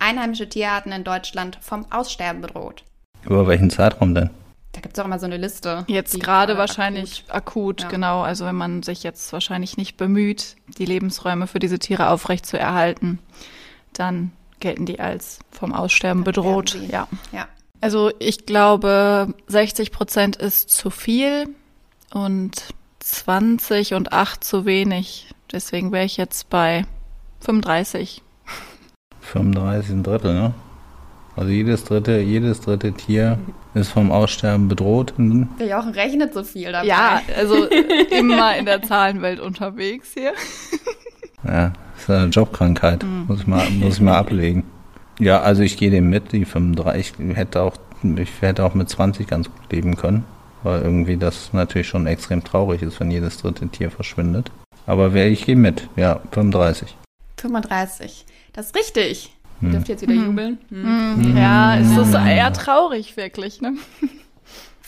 Einheimische 0.00 0.48
Tierarten 0.48 0.90
in 0.90 1.04
Deutschland 1.04 1.58
vom 1.60 1.86
Aussterben 1.92 2.42
bedroht. 2.42 2.82
Über 3.24 3.46
welchen 3.46 3.70
Zeitraum 3.70 4.16
denn? 4.16 4.30
Da 4.72 4.80
gibt 4.80 4.98
es 4.98 5.00
auch 5.00 5.06
immer 5.06 5.20
so 5.20 5.26
eine 5.26 5.36
Liste. 5.36 5.84
Jetzt 5.86 6.18
gerade 6.18 6.58
wahrscheinlich 6.58 7.22
akut, 7.28 7.82
Ja. 7.82 7.88
genau. 7.88 8.22
Also 8.22 8.46
wenn 8.46 8.56
man 8.56 8.82
sich 8.82 9.04
jetzt 9.04 9.32
wahrscheinlich 9.32 9.76
nicht 9.76 9.96
bemüht, 9.96 10.56
die 10.76 10.86
Lebensräume 10.86 11.46
für 11.46 11.60
diese 11.60 11.78
Tiere 11.78 12.08
aufrecht 12.08 12.46
zu 12.46 12.58
erhalten, 12.58 13.20
dann 13.92 14.32
gelten 14.64 14.86
die 14.86 14.98
als 14.98 15.40
vom 15.50 15.72
Aussterben 15.74 16.24
bedroht. 16.24 16.78
Ja. 16.90 17.06
Ja. 17.32 17.46
Also 17.82 18.10
ich 18.18 18.46
glaube, 18.46 19.34
60 19.46 19.92
Prozent 19.92 20.36
ist 20.36 20.70
zu 20.70 20.88
viel 20.88 21.48
und 22.14 22.74
20 23.00 23.92
und 23.92 24.14
8 24.14 24.42
zu 24.42 24.64
wenig. 24.64 25.28
Deswegen 25.52 25.92
wäre 25.92 26.06
ich 26.06 26.16
jetzt 26.16 26.48
bei 26.48 26.86
35. 27.40 28.22
35 29.20 29.90
ein 29.90 30.02
Drittel, 30.02 30.32
ne? 30.32 30.54
Also 31.36 31.50
jedes 31.50 31.84
dritte, 31.84 32.20
jedes 32.20 32.62
dritte 32.62 32.92
Tier 32.92 33.38
ist 33.74 33.90
vom 33.90 34.12
Aussterben 34.12 34.68
bedroht. 34.68 35.12
Der 35.18 35.66
Jochen 35.66 35.90
rechnet 35.90 36.32
so 36.32 36.42
viel 36.42 36.72
dabei. 36.72 36.86
Ja, 36.86 37.20
also 37.36 37.66
immer 38.10 38.56
in 38.56 38.64
der 38.64 38.82
Zahlenwelt 38.82 39.40
unterwegs 39.40 40.12
hier. 40.14 40.32
Ja, 41.42 41.72
das 41.94 42.02
ist 42.02 42.10
eine 42.10 42.26
Jobkrankheit. 42.30 43.04
Muss, 43.26 43.40
ich 43.40 43.46
mal, 43.46 43.68
muss 43.70 43.94
ich 43.94 44.00
mal 44.00 44.16
ablegen. 44.18 44.64
Ja, 45.18 45.40
also 45.40 45.62
ich 45.62 45.76
gehe 45.76 45.90
dem 45.90 46.10
mit, 46.10 46.32
die 46.32 46.44
35. 46.44 47.14
Ich 47.30 47.36
hätte 47.36 47.62
auch, 47.62 47.74
ich 48.16 48.30
hätte 48.40 48.64
auch 48.64 48.74
mit 48.74 48.88
20 48.88 49.26
ganz 49.26 49.46
gut 49.50 49.72
leben 49.72 49.96
können. 49.96 50.24
Weil 50.62 50.80
irgendwie 50.82 51.16
das 51.18 51.52
natürlich 51.52 51.88
schon 51.88 52.06
extrem 52.06 52.42
traurig 52.42 52.80
ist, 52.82 52.98
wenn 52.98 53.10
jedes 53.10 53.36
dritte 53.36 53.68
Tier 53.68 53.90
verschwindet. 53.90 54.50
Aber 54.86 55.12
wer, 55.12 55.28
ich 55.30 55.44
gehe 55.44 55.56
mit, 55.56 55.88
ja, 55.96 56.20
35. 56.32 56.96
35. 57.38 58.24
Das 58.54 58.66
ist 58.66 58.76
richtig. 58.76 59.30
Ihr 59.60 59.66
Hm. 59.68 59.72
dürft 59.72 59.88
jetzt 59.88 60.02
wieder 60.02 60.14
Hm. 60.14 60.24
jubeln. 60.26 60.58
Hm. 60.70 61.30
Mhm. 61.32 61.36
Ja, 61.36 61.76
es 61.78 61.96
ist 61.96 62.14
eher 62.14 62.52
traurig, 62.52 63.16
wirklich, 63.16 63.60
ne? 63.60 63.74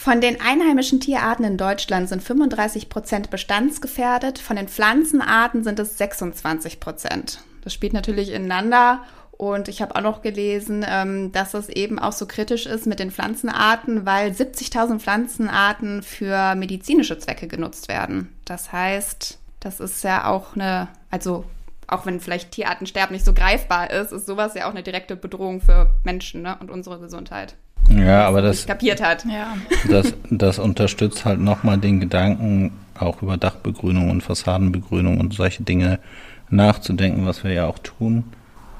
Von 0.06 0.20
den 0.20 0.40
einheimischen 0.40 1.00
Tierarten 1.00 1.44
in 1.44 1.56
Deutschland 1.56 2.08
sind 2.08 2.22
35 2.22 2.88
Prozent 2.88 3.28
bestandsgefährdet. 3.28 4.38
Von 4.38 4.54
den 4.54 4.68
Pflanzenarten 4.68 5.64
sind 5.64 5.80
es 5.80 5.98
26 5.98 6.78
Prozent. 6.78 7.40
Das 7.62 7.74
spielt 7.74 7.92
natürlich 7.92 8.30
ineinander. 8.30 9.02
Und 9.32 9.66
ich 9.66 9.82
habe 9.82 9.96
auch 9.96 10.02
noch 10.02 10.22
gelesen, 10.22 10.86
ähm, 10.88 11.32
dass 11.32 11.54
es 11.54 11.68
eben 11.68 11.98
auch 11.98 12.12
so 12.12 12.26
kritisch 12.26 12.66
ist 12.66 12.86
mit 12.86 13.00
den 13.00 13.10
Pflanzenarten, 13.10 14.06
weil 14.06 14.30
70.000 14.30 15.00
Pflanzenarten 15.00 16.04
für 16.04 16.54
medizinische 16.54 17.18
Zwecke 17.18 17.48
genutzt 17.48 17.88
werden. 17.88 18.32
Das 18.44 18.70
heißt, 18.70 19.40
das 19.58 19.80
ist 19.80 20.04
ja 20.04 20.26
auch 20.26 20.54
eine, 20.54 20.86
also 21.10 21.44
auch 21.88 22.06
wenn 22.06 22.20
vielleicht 22.20 22.52
Tierartensterben 22.52 23.12
nicht 23.12 23.26
so 23.26 23.34
greifbar 23.34 23.90
ist, 23.90 24.12
ist 24.12 24.26
sowas 24.26 24.54
ja 24.54 24.66
auch 24.66 24.70
eine 24.70 24.84
direkte 24.84 25.16
Bedrohung 25.16 25.60
für 25.60 25.90
Menschen 26.04 26.42
ne, 26.42 26.56
und 26.60 26.70
unsere 26.70 27.00
Gesundheit. 27.00 27.56
Ja, 27.88 28.26
aber 28.26 28.42
das, 28.42 28.66
kapiert 28.66 29.02
hat. 29.02 29.24
Ja. 29.24 29.56
das, 29.88 30.14
das 30.30 30.58
unterstützt 30.58 31.24
halt 31.24 31.40
nochmal 31.40 31.78
den 31.78 32.00
Gedanken, 32.00 32.72
auch 32.98 33.22
über 33.22 33.36
Dachbegrünung 33.36 34.10
und 34.10 34.22
Fassadenbegrünung 34.22 35.18
und 35.20 35.34
solche 35.34 35.62
Dinge 35.62 35.98
nachzudenken, 36.50 37.26
was 37.26 37.44
wir 37.44 37.52
ja 37.52 37.66
auch 37.66 37.78
tun. 37.78 38.24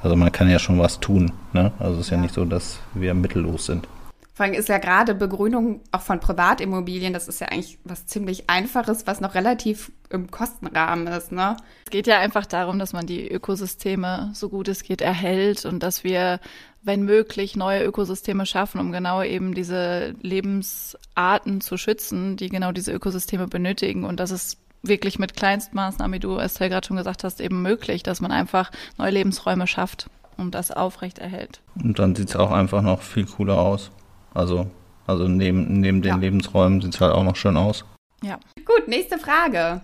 Also 0.03 0.17
man 0.17 0.33
kann 0.33 0.51
ja 0.51 0.59
schon 0.59 0.79
was 0.79 1.01
tun. 1.01 1.33
Ne? 1.53 1.73
Also 1.79 1.95
es 1.95 2.07
ist 2.07 2.11
ja. 2.11 2.17
Ja. 2.17 2.23
nicht 2.23 2.35
so, 2.35 2.45
dass 2.45 2.79
wir 2.95 3.15
mittellos 3.15 3.67
sind. 3.67 3.89
Vor 4.37 4.45
allem 4.45 4.55
ist 4.55 4.69
ja 4.69 4.77
gerade 4.77 5.15
Begrünung 5.15 5.81
auch 5.93 6.03
von 6.03 6.21
Privatimmobilien, 6.21 7.15
das 7.15 7.27
ist 7.27 7.41
ja 7.41 7.49
eigentlich 7.49 7.79
was 7.85 8.05
ziemlich 8.05 8.51
Einfaches, 8.51 9.07
was 9.07 9.23
noch 9.23 9.35
relativ 9.35 9.91
im 10.11 10.31
Kostenrahmen 10.31 11.07
ist, 11.07 11.33
ne? 11.33 11.57
Es 11.87 11.91
geht 11.91 12.07
ja 12.07 12.19
einfach 12.19 12.45
darum, 12.45 12.79
dass 12.79 12.93
man 12.93 13.07
die 13.07 13.27
Ökosysteme 13.27 14.33
so 14.35 14.51
gut 14.51 14.69
es 14.69 14.83
geht 14.83 15.01
erhält 15.01 15.65
und 15.65 15.83
dass 15.83 16.05
wir, 16.05 16.41
wenn 16.83 17.07
möglich, 17.07 17.57
neue 17.57 17.83
Ökosysteme 17.83 18.45
schaffen, 18.45 18.79
um 18.79 18.93
genau 18.93 19.23
eben 19.23 19.55
diese 19.55 20.15
Lebensarten 20.21 21.63
zu 21.63 21.79
schützen, 21.79 22.37
die 22.37 22.51
genau 22.51 22.73
diese 22.73 22.93
Ökosysteme 22.93 23.49
benötigen. 23.49 24.05
Und 24.05 24.21
das 24.21 24.33
ist 24.33 24.59
wirklich 24.83 25.19
mit 25.19 25.35
Kleinstmaßnahmen, 25.35 26.13
wie 26.13 26.21
du 26.21 26.37
Estelle 26.37 26.69
gerade 26.69 26.87
schon 26.87 26.99
gesagt 26.99 27.25
hast, 27.25 27.41
eben 27.41 27.63
möglich, 27.63 28.03
dass 28.03 28.21
man 28.21 28.33
einfach 28.33 28.71
neue 28.99 29.13
Lebensräume 29.13 29.67
schafft 29.67 30.11
und 30.37 30.55
das 30.55 30.73
aufrecht 30.73 31.21
erhält. 31.21 31.63
Und 31.83 31.99
dann 31.99 32.15
sieht 32.15 32.29
es 32.29 32.37
auch 32.37 32.51
einfach 32.51 32.83
noch 32.83 33.01
viel 33.01 33.25
cooler 33.25 33.57
aus. 33.57 33.91
Also, 34.37 34.67
also 35.07 35.27
neben, 35.29 35.81
neben 35.81 36.03
den 36.03 36.11
Ja. 36.13 36.17
Lebensräumen 36.17 36.81
sieht 36.83 36.95
es 36.95 37.01
halt 37.01 37.15
auch 37.15 37.25
noch 37.25 37.37
schön 37.37 37.57
aus. 37.57 37.85
Ja. 38.23 38.39
Gut, 38.65 38.87
nächste 38.87 39.19
Frage. 39.19 39.81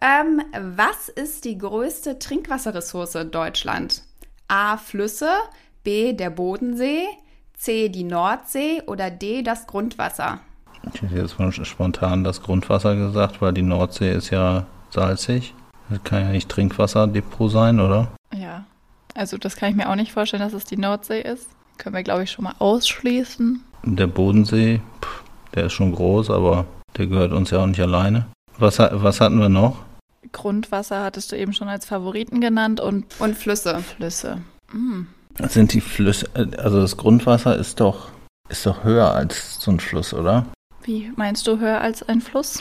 Ähm, 0.00 0.42
was 0.76 1.08
ist 1.08 1.44
die 1.44 1.56
größte 1.56 2.18
Trinkwasserressource 2.18 3.14
in 3.14 3.30
Deutschland? 3.30 4.02
A. 4.48 4.76
Flüsse, 4.76 5.30
B. 5.84 6.12
der 6.12 6.30
Bodensee, 6.30 7.04
C. 7.54 7.88
die 7.88 8.04
Nordsee 8.04 8.82
oder 8.86 9.10
D. 9.10 9.42
das 9.42 9.66
Grundwasser? 9.66 10.40
Ich 10.92 11.02
hätte 11.02 11.16
jetzt 11.16 11.66
spontan 11.66 12.24
das 12.24 12.42
Grundwasser 12.42 12.94
gesagt, 12.96 13.40
weil 13.40 13.52
die 13.52 13.62
Nordsee 13.62 14.12
ist 14.12 14.30
ja 14.30 14.66
salzig. 14.90 15.54
Das 15.88 16.02
kann 16.02 16.22
ja 16.22 16.28
nicht 16.30 16.48
Trinkwasserdepot 16.48 17.50
sein, 17.50 17.80
oder? 17.80 18.08
Ja. 18.34 18.64
Also 19.14 19.38
das 19.38 19.56
kann 19.56 19.70
ich 19.70 19.76
mir 19.76 19.88
auch 19.88 19.94
nicht 19.94 20.12
vorstellen, 20.12 20.42
dass 20.42 20.52
es 20.52 20.64
die 20.64 20.76
Nordsee 20.76 21.22
ist. 21.22 21.48
Können 21.78 21.94
wir, 21.94 22.02
glaube 22.02 22.24
ich, 22.24 22.30
schon 22.30 22.44
mal 22.44 22.54
ausschließen. 22.58 23.62
Der 23.84 24.06
Bodensee, 24.06 24.80
pff, 25.02 25.22
der 25.54 25.66
ist 25.66 25.72
schon 25.72 25.92
groß, 25.92 26.30
aber 26.30 26.66
der 26.96 27.06
gehört 27.06 27.32
uns 27.32 27.50
ja 27.50 27.58
auch 27.58 27.66
nicht 27.66 27.80
alleine. 27.80 28.26
Was, 28.58 28.78
was 28.78 29.20
hatten 29.20 29.38
wir 29.38 29.48
noch? 29.48 29.76
Grundwasser 30.32 31.04
hattest 31.04 31.32
du 31.32 31.36
eben 31.36 31.52
schon 31.52 31.68
als 31.68 31.86
Favoriten 31.86 32.40
genannt 32.40 32.80
und 32.80 33.04
Und 33.20 33.36
Flüsse. 33.36 33.78
Flüsse. 33.78 34.38
Mm. 34.72 35.02
Das 35.36 35.52
sind 35.52 35.72
die 35.74 35.82
Flüsse, 35.82 36.28
also 36.34 36.80
das 36.80 36.96
Grundwasser 36.96 37.56
ist 37.56 37.80
doch, 37.80 38.08
ist 38.48 38.64
doch 38.64 38.84
höher 38.84 39.12
als 39.14 39.60
so 39.60 39.70
ein 39.70 39.80
Fluss, 39.80 40.14
oder? 40.14 40.46
Wie 40.82 41.12
meinst 41.16 41.46
du 41.46 41.58
höher 41.58 41.80
als 41.80 42.02
ein 42.08 42.20
Fluss? 42.20 42.60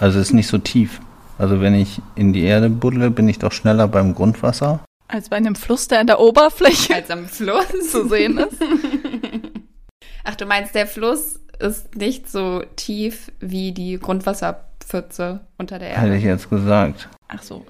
Also 0.00 0.18
es 0.18 0.28
ist 0.28 0.34
nicht 0.34 0.48
so 0.48 0.58
tief. 0.58 1.00
Also 1.38 1.60
wenn 1.60 1.74
ich 1.74 2.00
in 2.16 2.32
die 2.32 2.42
Erde 2.42 2.68
buddle, 2.68 3.10
bin 3.10 3.28
ich 3.28 3.38
doch 3.38 3.52
schneller 3.52 3.86
beim 3.86 4.14
Grundwasser. 4.14 4.80
Als 5.08 5.28
bei 5.28 5.36
einem 5.36 5.54
Fluss, 5.54 5.88
der 5.88 6.00
an 6.00 6.06
der 6.06 6.20
Oberfläche 6.20 6.94
Als 6.94 7.10
am 7.10 7.26
Fluss. 7.26 7.66
zu 7.90 8.08
sehen 8.08 8.38
ist. 8.38 8.56
Ach, 10.24 10.34
du 10.34 10.46
meinst, 10.46 10.74
der 10.74 10.86
Fluss 10.86 11.38
ist 11.60 11.94
nicht 11.94 12.28
so 12.28 12.62
tief 12.74 13.30
wie 13.40 13.72
die 13.72 13.98
Grundwasserpfütze 13.98 15.40
unter 15.58 15.78
der 15.78 15.90
Hätte 15.90 16.06
Erde. 16.06 16.16
ich 16.16 16.24
jetzt 16.24 16.50
gesagt. 16.50 17.08
Ach 17.28 17.42
so. 17.42 17.64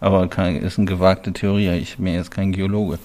Aber 0.00 0.26
kein, 0.28 0.56
ist 0.56 0.78
eine 0.78 0.86
gewagte 0.86 1.32
Theorie. 1.32 1.70
Ich 1.78 1.96
bin 1.98 2.14
jetzt 2.14 2.30
kein 2.30 2.52
Geologe. 2.52 2.98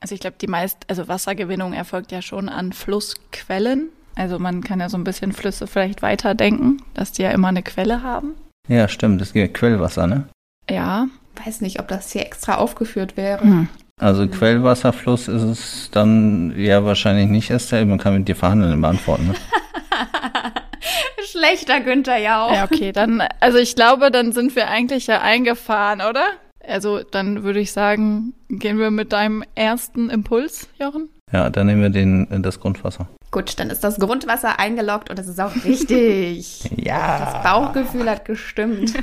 Also 0.00 0.14
ich 0.14 0.20
glaube, 0.20 0.36
die 0.40 0.46
meist, 0.46 0.78
also 0.88 1.08
Wassergewinnung 1.08 1.72
erfolgt 1.72 2.12
ja 2.12 2.20
schon 2.22 2.48
an 2.48 2.72
Flussquellen. 2.72 3.88
Also 4.14 4.38
man 4.38 4.62
kann 4.62 4.78
ja 4.80 4.88
so 4.88 4.96
ein 4.98 5.04
bisschen 5.04 5.32
Flüsse 5.32 5.66
vielleicht 5.66 6.02
weiterdenken, 6.02 6.82
dass 6.92 7.10
die 7.12 7.22
ja 7.22 7.30
immer 7.30 7.48
eine 7.48 7.62
Quelle 7.62 8.02
haben. 8.02 8.34
Ja, 8.68 8.86
stimmt. 8.86 9.20
Es 9.22 9.32
gibt 9.32 9.54
Quellwasser, 9.54 10.06
ne? 10.06 10.28
Ja. 10.70 11.06
Weiß 11.44 11.60
nicht, 11.60 11.80
ob 11.80 11.88
das 11.88 12.12
hier 12.12 12.22
extra 12.22 12.56
aufgeführt 12.56 13.16
wäre. 13.16 13.42
Hm. 13.42 13.68
Also 14.00 14.26
Quellwasserfluss 14.26 15.28
ist 15.28 15.42
es 15.42 15.90
dann 15.92 16.52
ja 16.56 16.84
wahrscheinlich 16.84 17.28
nicht, 17.28 17.50
Estelle. 17.50 17.86
Man 17.86 17.98
kann 17.98 18.14
mit 18.14 18.26
dir 18.28 18.34
verhandeln 18.34 18.72
und 18.72 18.80
beantworten. 18.80 19.28
Ne? 19.28 19.34
Schlechter 21.24 21.80
Günther 21.80 22.16
ja 22.16 22.44
auch. 22.44 22.52
Ja, 22.52 22.64
okay, 22.64 22.92
dann, 22.92 23.22
also 23.40 23.58
ich 23.58 23.76
glaube, 23.76 24.10
dann 24.10 24.32
sind 24.32 24.56
wir 24.56 24.68
eigentlich 24.68 25.06
ja 25.06 25.20
eingefahren, 25.20 26.00
oder? 26.00 26.24
Also 26.66 27.02
dann 27.02 27.44
würde 27.44 27.60
ich 27.60 27.72
sagen, 27.72 28.34
gehen 28.48 28.78
wir 28.78 28.90
mit 28.90 29.12
deinem 29.12 29.44
ersten 29.54 30.10
Impuls, 30.10 30.68
Jochen? 30.80 31.08
Ja, 31.32 31.50
dann 31.50 31.66
nehmen 31.66 31.82
wir 31.82 31.90
den, 31.90 32.30
äh, 32.30 32.40
das 32.40 32.60
Grundwasser. 32.60 33.08
Gut, 33.34 33.58
dann 33.58 33.68
ist 33.68 33.82
das 33.82 33.98
Grundwasser 33.98 34.60
eingeloggt 34.60 35.10
und 35.10 35.18
das 35.18 35.26
ist 35.26 35.40
auch 35.40 35.52
richtig. 35.64 36.70
Ja. 36.76 37.18
Das 37.18 37.42
Bauchgefühl 37.42 38.08
hat 38.08 38.24
gestimmt. 38.24 38.94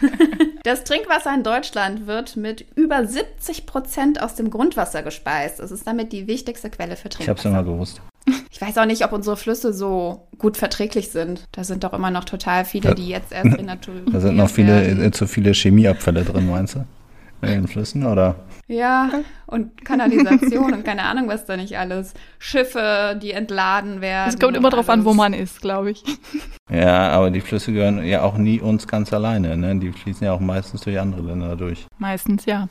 Das 0.64 0.84
Trinkwasser 0.84 1.34
in 1.34 1.42
Deutschland 1.42 2.06
wird 2.06 2.38
mit 2.38 2.64
über 2.76 3.04
70 3.04 3.66
Prozent 3.66 4.22
aus 4.22 4.36
dem 4.36 4.52
Grundwasser 4.52 5.02
gespeist. 5.02 5.60
Es 5.60 5.72
ist 5.72 5.88
damit 5.88 6.14
die 6.14 6.28
wichtigste 6.28 6.70
Quelle 6.70 6.96
für 6.96 7.08
Ich 7.08 7.28
hab's 7.28 7.42
Trinkwasser. 7.42 7.50
immer 7.50 7.64
gewusst. 7.64 8.00
Ich 8.52 8.62
weiß 8.62 8.78
auch 8.78 8.86
nicht, 8.86 9.04
ob 9.04 9.12
unsere 9.12 9.38
Flüsse 9.38 9.74
so 9.74 10.28
gut 10.38 10.58
verträglich 10.58 11.10
sind. 11.10 11.48
Da 11.52 11.64
sind 11.64 11.84
doch 11.84 11.94
immer 11.94 12.12
noch 12.12 12.26
total 12.26 12.64
viele, 12.64 12.94
die 12.94 13.08
jetzt 13.10 13.32
erst 13.32 13.58
in 13.58 13.66
Natur. 13.74 13.96
Da 14.12 14.20
sind 14.20 14.36
noch 14.38 14.52
viele, 14.52 14.86
äh, 14.88 15.10
zu 15.10 15.26
viele 15.26 15.52
Chemieabfälle 15.54 16.24
drin, 16.26 16.48
meinst 16.48 16.76
du? 16.76 16.86
In 17.42 17.48
den 17.54 17.68
Flüssen, 17.68 18.06
oder? 18.06 18.36
Ja, 18.68 19.10
und 19.48 19.84
Kanalisation 19.84 20.74
und 20.74 20.86
keine 20.86 21.03
Ahnung, 21.03 21.27
was 21.27 21.46
da 21.46 21.58
nicht 21.58 21.77
alles. 21.77 22.13
Schiffe, 22.39 23.20
die 23.22 23.32
entladen 23.32 24.01
werden. 24.01 24.30
Es 24.30 24.39
kommt 24.39 24.56
immer 24.56 24.70
drauf 24.70 24.89
an, 24.89 25.03
wo 25.06 25.13
man 25.13 25.34
ist, 25.34 25.62
glaube 25.62 25.91
ich. 25.91 26.03
Ja, 26.70 27.10
aber 27.10 27.32
die 27.32 27.41
Flüsse 27.41 27.74
gehören 27.74 28.03
ja 28.06 28.22
auch 28.22 28.38
nie 28.38 28.62
uns 28.62 28.88
ganz 28.88 29.12
alleine, 29.12 29.58
ne? 29.58 29.75
Die 29.77 29.91
fließen 29.91 30.25
ja 30.25 30.32
auch 30.34 30.39
meistens 30.39 30.82
durch 30.82 31.00
andere 31.00 31.22
Länder 31.22 31.56
durch. 31.56 31.86
Meistens 31.98 32.46
ja. 32.46 32.68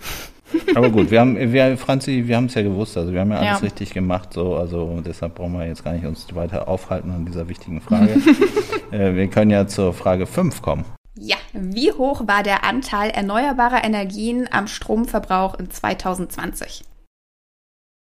Aber 0.75 0.91
gut, 0.91 1.11
wir 1.11 1.21
haben, 1.21 1.37
wir, 1.53 1.77
Franzi, 1.79 2.25
wir 2.27 2.37
haben 2.37 2.47
es 2.47 2.55
ja 2.55 2.63
gewusst, 2.63 2.97
also 2.97 3.13
wir 3.13 3.21
haben 3.21 3.31
ja 3.31 3.39
alles 3.39 3.51
Ja. 3.51 3.57
richtig 3.59 3.93
gemacht, 3.93 4.33
so, 4.33 4.57
also 4.57 5.01
deshalb 5.05 5.37
brauchen 5.37 5.53
wir 5.53 5.67
jetzt 5.67 5.85
gar 5.85 5.93
nicht 5.93 6.05
uns 6.05 6.27
weiter 6.35 6.67
aufhalten 6.67 7.11
an 7.13 7.25
dieser 7.25 7.49
wichtigen 7.49 7.81
Frage. 7.81 8.21
äh, 8.91 9.15
wir 9.15 9.29
können 9.29 9.51
ja 9.51 9.67
zur 9.67 9.93
Frage 9.93 10.27
5 10.27 10.61
kommen. 10.63 10.85
Ja, 11.23 11.37
wie 11.53 11.93
hoch 11.93 12.27
war 12.27 12.43
der 12.43 12.65
Anteil 12.65 13.11
erneuerbarer 13.11 13.85
Energien 13.85 14.49
am 14.51 14.67
Stromverbrauch 14.67 15.55
in 15.59 15.71
2020? 15.71 16.83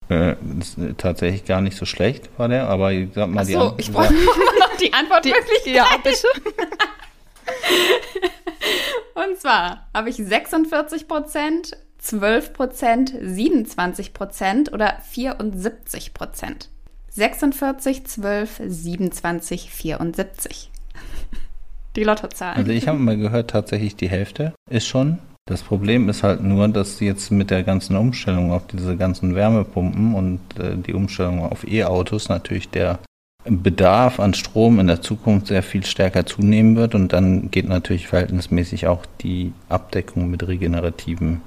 Äh, 0.08 0.36
ist 0.60 0.78
tatsächlich 1.00 1.44
gar 1.46 1.62
nicht 1.62 1.76
so 1.76 1.86
schlecht 1.86 2.30
war 2.38 2.48
der, 2.48 2.70
aber 2.70 2.92
ich 2.92 3.10
sag 3.16 3.28
mal 3.30 3.42
Ach 3.42 3.46
die 3.48 3.54
so, 3.54 3.60
An- 3.60 3.74
ich 3.78 3.92
brauche 3.92 4.14
noch 4.60 4.78
die 4.80 4.94
Antwort 4.94 5.26
wirklich. 5.26 5.66
Ja, 5.66 5.88
bitte. 6.04 6.28
Und 9.16 9.40
zwar 9.40 9.88
habe 9.96 10.10
ich 10.12 10.18
46 10.18 11.08
Prozent, 11.08 11.76
12 11.98 12.54
Prozent, 12.54 13.14
27 13.20 14.14
Prozent 14.14 14.72
oder 14.72 15.00
74 15.10 16.14
Prozent. 16.14 16.70
46, 17.10 18.06
12, 18.06 18.62
27, 18.64 19.72
74. 19.72 20.72
Die 21.98 22.04
Lottozahlen. 22.04 22.58
Also 22.58 22.72
ich 22.72 22.88
habe 22.88 23.00
mal 23.00 23.18
gehört, 23.18 23.50
tatsächlich 23.50 23.96
die 23.96 24.08
Hälfte 24.08 24.54
ist 24.70 24.88
schon. 24.88 25.18
Das 25.48 25.64
Problem 25.64 26.10
ist 26.10 26.22
halt 26.22 26.44
nur, 26.44 26.68
dass 26.68 27.00
jetzt 27.00 27.32
mit 27.32 27.50
der 27.50 27.64
ganzen 27.64 27.96
Umstellung 27.96 28.52
auf 28.52 28.68
diese 28.68 28.96
ganzen 28.98 29.34
Wärmepumpen 29.34 30.14
und 30.14 30.40
äh, 30.60 30.78
die 30.78 30.94
Umstellung 30.94 31.40
auf 31.40 31.68
E-Autos 31.68 32.30
natürlich 32.30 32.70
der 32.70 33.00
Bedarf 33.46 34.20
an 34.20 34.36
Strom 34.36 34.80
in 34.80 34.88
der 34.88 35.02
Zukunft 35.02 35.48
sehr 35.48 35.64
viel 35.64 35.86
stärker 35.86 36.26
zunehmen 36.26 36.76
wird 36.76 36.94
und 36.94 37.14
dann 37.14 37.50
geht 37.50 37.68
natürlich 37.68 38.08
verhältnismäßig 38.08 38.88
auch 38.88 39.06
die 39.22 39.54
Abdeckung 39.68 40.30
mit 40.30 40.48
regenerativen 40.48 41.42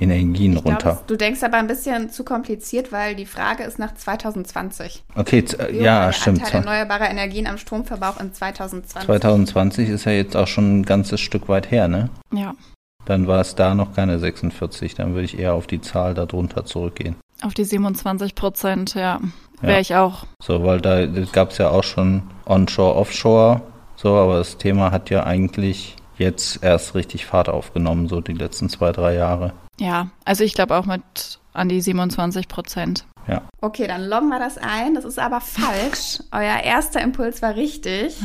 Energien 0.00 0.52
glaub, 0.52 0.64
runter. 0.66 1.02
du 1.06 1.16
denkst 1.16 1.42
aber 1.42 1.58
ein 1.58 1.66
bisschen 1.66 2.10
zu 2.10 2.24
kompliziert, 2.24 2.90
weil 2.92 3.14
die 3.14 3.26
Frage 3.26 3.62
ist 3.64 3.78
nach 3.78 3.94
2020. 3.94 5.02
Okay, 5.14 5.38
äh, 5.58 5.72
Wie 5.72 5.82
ja, 5.82 6.12
stimmt. 6.12 6.42
Anteil 6.42 6.60
erneuerbarer 6.60 7.10
Energien 7.10 7.46
am 7.46 7.58
Stromverbrauch 7.58 8.18
in 8.20 8.32
2020. 8.32 9.06
2020 9.06 9.88
ist 9.88 10.04
ja 10.06 10.12
jetzt 10.12 10.36
auch 10.36 10.46
schon 10.46 10.80
ein 10.80 10.82
ganzes 10.84 11.20
Stück 11.20 11.48
weit 11.48 11.70
her, 11.70 11.88
ne? 11.88 12.08
Ja. 12.32 12.54
Dann 13.06 13.26
war 13.26 13.40
es 13.40 13.54
da 13.54 13.74
noch 13.74 13.94
keine 13.94 14.18
46, 14.18 14.94
dann 14.94 15.14
würde 15.14 15.24
ich 15.24 15.38
eher 15.38 15.54
auf 15.54 15.66
die 15.66 15.80
Zahl 15.80 16.14
darunter 16.14 16.64
zurückgehen. 16.64 17.16
Auf 17.42 17.54
die 17.54 17.64
27 17.64 18.34
Prozent, 18.34 18.94
ja. 18.94 19.20
Wäre 19.60 19.74
Ja. 19.74 19.80
ich 19.80 19.94
auch. 19.96 20.26
So, 20.42 20.64
weil 20.64 20.80
da 20.80 21.06
gab 21.32 21.50
es 21.50 21.58
ja 21.58 21.70
auch 21.70 21.84
schon 21.84 22.22
Onshore, 22.46 22.94
Offshore, 22.96 23.62
so, 23.96 24.14
aber 24.16 24.38
das 24.38 24.56
Thema 24.58 24.90
hat 24.92 25.10
ja 25.10 25.24
eigentlich 25.24 25.96
jetzt 26.16 26.62
erst 26.62 26.94
richtig 26.94 27.24
Fahrt 27.26 27.48
aufgenommen, 27.48 28.08
so 28.08 28.20
die 28.20 28.32
letzten 28.34 28.68
zwei, 28.68 28.92
drei 28.92 29.14
Jahre. 29.14 29.52
Ja, 29.80 30.10
also 30.26 30.44
ich 30.44 30.54
glaube 30.54 30.76
auch 30.76 30.84
mit 30.84 31.40
an 31.54 31.68
die 31.68 31.80
27 31.80 32.48
Prozent. 32.48 33.06
Ja. 33.26 33.42
Okay, 33.60 33.86
dann 33.86 34.04
loggen 34.04 34.28
wir 34.28 34.38
das 34.38 34.58
ein. 34.58 34.94
Das 34.94 35.04
ist 35.04 35.18
aber 35.18 35.40
falsch. 35.40 36.20
Euer 36.32 36.60
erster 36.62 37.00
Impuls 37.00 37.42
war 37.42 37.56
richtig. 37.56 38.16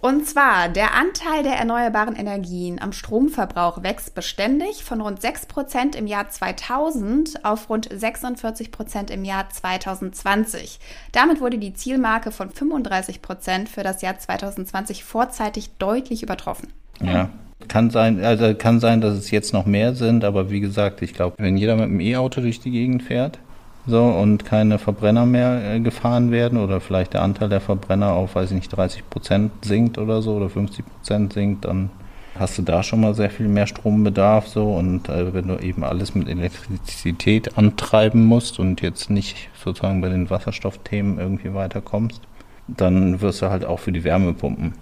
Und 0.00 0.28
zwar, 0.28 0.68
der 0.68 0.94
Anteil 0.94 1.42
der 1.42 1.56
erneuerbaren 1.56 2.14
Energien 2.14 2.80
am 2.80 2.92
Stromverbrauch 2.92 3.82
wächst 3.82 4.14
beständig 4.14 4.84
von 4.84 5.00
rund 5.00 5.20
6% 5.20 5.96
im 5.96 6.06
Jahr 6.06 6.28
2000 6.28 7.44
auf 7.44 7.68
rund 7.68 7.88
46% 7.88 9.10
im 9.10 9.24
Jahr 9.24 9.48
2020. 9.48 10.78
Damit 11.10 11.40
wurde 11.40 11.58
die 11.58 11.74
Zielmarke 11.74 12.30
von 12.30 12.50
35% 12.50 13.66
für 13.66 13.82
das 13.82 14.02
Jahr 14.02 14.18
2020 14.18 15.04
vorzeitig 15.04 15.70
deutlich 15.78 16.22
übertroffen. 16.22 16.72
Ja. 17.00 17.30
Kann 17.66 17.90
sein, 17.90 18.22
also 18.22 18.54
kann 18.54 18.78
sein, 18.78 19.00
dass 19.00 19.14
es 19.14 19.32
jetzt 19.32 19.52
noch 19.52 19.66
mehr 19.66 19.94
sind, 19.94 20.24
aber 20.24 20.50
wie 20.50 20.60
gesagt, 20.60 21.02
ich 21.02 21.12
glaube, 21.12 21.34
wenn 21.38 21.56
jeder 21.56 21.74
mit 21.74 21.86
dem 21.86 22.00
E-Auto 22.00 22.40
durch 22.40 22.60
die 22.60 22.70
Gegend 22.70 23.02
fährt, 23.02 23.40
so 23.86 24.04
und 24.04 24.44
keine 24.44 24.78
Verbrenner 24.78 25.26
mehr 25.26 25.74
äh, 25.74 25.80
gefahren 25.80 26.30
werden 26.30 26.58
oder 26.58 26.80
vielleicht 26.80 27.14
der 27.14 27.22
Anteil 27.22 27.48
der 27.48 27.60
Verbrenner 27.60 28.12
auf, 28.12 28.34
weiß 28.36 28.50
ich 28.50 28.56
nicht, 28.56 28.68
30 28.68 29.08
Prozent 29.10 29.50
sinkt 29.62 29.98
oder 29.98 30.22
so 30.22 30.36
oder 30.36 30.48
50 30.48 30.84
Prozent 30.86 31.32
sinkt, 31.32 31.64
dann 31.64 31.90
hast 32.38 32.58
du 32.58 32.62
da 32.62 32.82
schon 32.82 33.00
mal 33.00 33.14
sehr 33.14 33.30
viel 33.30 33.48
mehr 33.48 33.66
Strombedarf 33.66 34.46
so 34.46 34.74
und 34.74 35.08
äh, 35.08 35.32
wenn 35.34 35.48
du 35.48 35.58
eben 35.58 35.82
alles 35.82 36.14
mit 36.14 36.28
Elektrizität 36.28 37.58
antreiben 37.58 38.24
musst 38.24 38.60
und 38.60 38.82
jetzt 38.82 39.10
nicht 39.10 39.48
sozusagen 39.62 40.00
bei 40.00 40.08
den 40.08 40.30
Wasserstoffthemen 40.30 41.18
irgendwie 41.18 41.54
weiterkommst, 41.54 42.20
dann 42.68 43.20
wirst 43.20 43.42
du 43.42 43.50
halt 43.50 43.64
auch 43.64 43.80
für 43.80 43.92
die 43.92 44.04
Wärmepumpen 44.04 44.74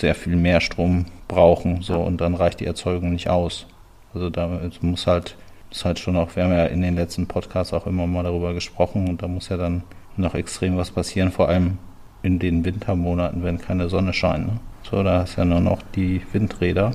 sehr 0.00 0.14
viel 0.14 0.36
mehr 0.36 0.60
Strom 0.60 1.06
brauchen 1.28 1.82
so 1.82 2.00
und 2.00 2.20
dann 2.20 2.34
reicht 2.34 2.60
die 2.60 2.66
Erzeugung 2.66 3.12
nicht 3.12 3.28
aus. 3.28 3.66
Also 4.12 4.30
da 4.30 4.60
muss 4.80 5.06
halt 5.06 5.36
ist 5.70 5.84
halt 5.84 5.98
schon 5.98 6.16
auch, 6.16 6.34
wir 6.34 6.44
haben 6.44 6.52
ja 6.52 6.66
in 6.66 6.82
den 6.82 6.96
letzten 6.96 7.26
Podcasts 7.26 7.72
auch 7.72 7.86
immer 7.86 8.06
mal 8.06 8.24
darüber 8.24 8.54
gesprochen 8.54 9.08
und 9.08 9.22
da 9.22 9.28
muss 9.28 9.48
ja 9.48 9.56
dann 9.56 9.82
noch 10.16 10.34
extrem 10.34 10.76
was 10.76 10.90
passieren, 10.90 11.30
vor 11.30 11.48
allem 11.48 11.78
in 12.22 12.38
den 12.38 12.64
Wintermonaten, 12.64 13.44
wenn 13.44 13.58
keine 13.58 13.88
Sonne 13.88 14.12
scheint. 14.12 14.46
Ne? 14.46 14.60
So, 14.90 15.02
da 15.02 15.20
hast 15.20 15.36
du 15.36 15.42
ja 15.42 15.44
nur 15.44 15.60
noch 15.60 15.80
die 15.94 16.20
Windräder. 16.32 16.92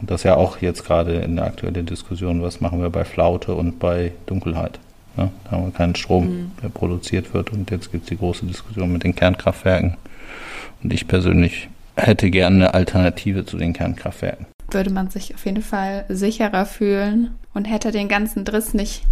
Und 0.00 0.10
das 0.10 0.20
ist 0.20 0.24
ja 0.24 0.36
auch 0.36 0.58
jetzt 0.58 0.84
gerade 0.84 1.16
in 1.16 1.36
der 1.36 1.46
aktuellen 1.46 1.86
Diskussion, 1.86 2.42
was 2.42 2.60
machen 2.60 2.80
wir 2.82 2.90
bei 2.90 3.04
Flaute 3.04 3.54
und 3.54 3.78
bei 3.78 4.12
Dunkelheit. 4.26 4.80
Ne? 5.16 5.30
Da 5.44 5.50
haben 5.52 5.66
wir 5.66 5.72
keinen 5.72 5.94
Strom, 5.94 6.24
mhm. 6.24 6.50
der 6.62 6.68
produziert 6.68 7.32
wird. 7.32 7.52
Und 7.52 7.70
jetzt 7.70 7.92
gibt 7.92 8.04
es 8.04 8.08
die 8.08 8.18
große 8.18 8.46
Diskussion 8.46 8.92
mit 8.92 9.04
den 9.04 9.14
Kernkraftwerken. 9.14 9.96
Und 10.82 10.92
ich 10.92 11.06
persönlich 11.06 11.68
hätte 12.00 12.30
gerne 12.30 12.56
eine 12.56 12.74
Alternative 12.74 13.44
zu 13.44 13.56
den 13.56 13.72
Kernkraftwerken. 13.72 14.46
Würde 14.70 14.90
man 14.90 15.10
sich 15.10 15.34
auf 15.34 15.44
jeden 15.44 15.62
Fall 15.62 16.04
sicherer 16.08 16.64
fühlen 16.64 17.30
und 17.54 17.64
hätte 17.64 17.90
den 17.90 18.08
ganzen 18.08 18.44
Driss 18.44 18.72
nicht, 18.72 19.02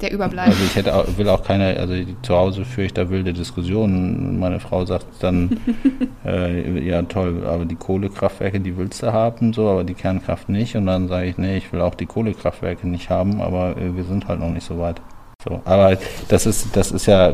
der 0.00 0.12
überbleibt. 0.12 0.48
Also 0.48 0.64
ich 0.64 0.76
hätte 0.76 0.94
auch, 0.94 1.06
will 1.16 1.28
auch 1.28 1.42
keine, 1.42 1.76
also 1.78 1.94
zu 2.22 2.36
Hause 2.36 2.64
führe 2.64 2.86
ich 2.86 2.94
da 2.94 3.08
wilde 3.08 3.32
Diskussionen. 3.32 4.38
Meine 4.38 4.60
Frau 4.60 4.84
sagt 4.84 5.06
dann, 5.20 5.58
äh, 6.24 6.86
ja 6.86 7.02
toll, 7.02 7.46
aber 7.46 7.64
die 7.64 7.76
Kohlekraftwerke, 7.76 8.60
die 8.60 8.76
willst 8.76 9.02
du 9.02 9.12
haben, 9.12 9.52
so, 9.52 9.68
aber 9.68 9.84
die 9.84 9.94
Kernkraft 9.94 10.48
nicht. 10.48 10.76
Und 10.76 10.86
dann 10.86 11.08
sage 11.08 11.26
ich, 11.26 11.38
nee, 11.38 11.56
ich 11.56 11.72
will 11.72 11.80
auch 11.80 11.94
die 11.94 12.06
Kohlekraftwerke 12.06 12.86
nicht 12.86 13.10
haben, 13.10 13.40
aber 13.40 13.76
äh, 13.76 13.96
wir 13.96 14.04
sind 14.04 14.28
halt 14.28 14.40
noch 14.40 14.50
nicht 14.50 14.66
so 14.66 14.78
weit. 14.78 15.00
So, 15.42 15.62
aber 15.64 15.96
das 16.28 16.44
ist, 16.44 16.76
das 16.76 16.92
ist 16.92 17.06
ja, 17.06 17.32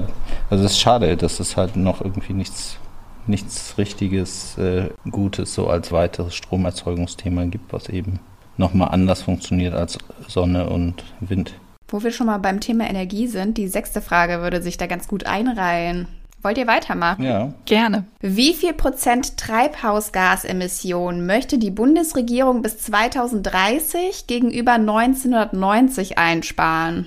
also 0.49 0.65
es 0.65 0.73
ist 0.73 0.79
schade, 0.79 1.17
dass 1.17 1.41
es 1.41 1.57
halt 1.57 1.75
noch 1.75 2.01
irgendwie 2.01 2.35
nichts, 2.35 2.79
nichts 3.29 3.79
richtiges, 3.79 4.57
äh, 4.59 4.91
Gutes 5.11 5.55
so 5.55 5.69
als 5.69 5.93
weiteres 5.93 6.35
Stromerzeugungsthema 6.35 7.45
gibt, 7.45 7.73
was 7.73 7.89
eben 7.89 8.21
nochmal 8.57 8.89
anders 8.89 9.23
funktioniert 9.23 9.75
als 9.75 9.99
Sonne 10.29 10.69
und 10.69 11.05
Wind. 11.21 11.55
Wo 11.89 12.03
wir 12.03 12.11
schon 12.11 12.27
mal 12.27 12.39
beim 12.39 12.61
Thema 12.61 12.89
Energie 12.89 13.29
sind, 13.29 13.59
die 13.59 13.69
sechste 13.69 14.01
Frage 14.01 14.41
würde 14.41 14.61
sich 14.61 14.77
da 14.77 14.87
ganz 14.87 15.07
gut 15.09 15.27
einreihen. 15.27 16.09
Wollt 16.43 16.59
ihr 16.59 16.67
weitermachen? 16.67 17.25
Ja. 17.25 17.53
Gerne. 17.65 18.05
Wie 18.21 18.55
viel 18.55 18.73
Prozent 18.73 19.37
Treibhausgasemissionen 19.37 21.27
möchte 21.27 21.59
die 21.59 21.71
Bundesregierung 21.71 22.63
bis 22.63 22.79
2030 22.79 24.27
gegenüber 24.27 24.75
1990 24.75 26.19
einsparen? 26.19 27.07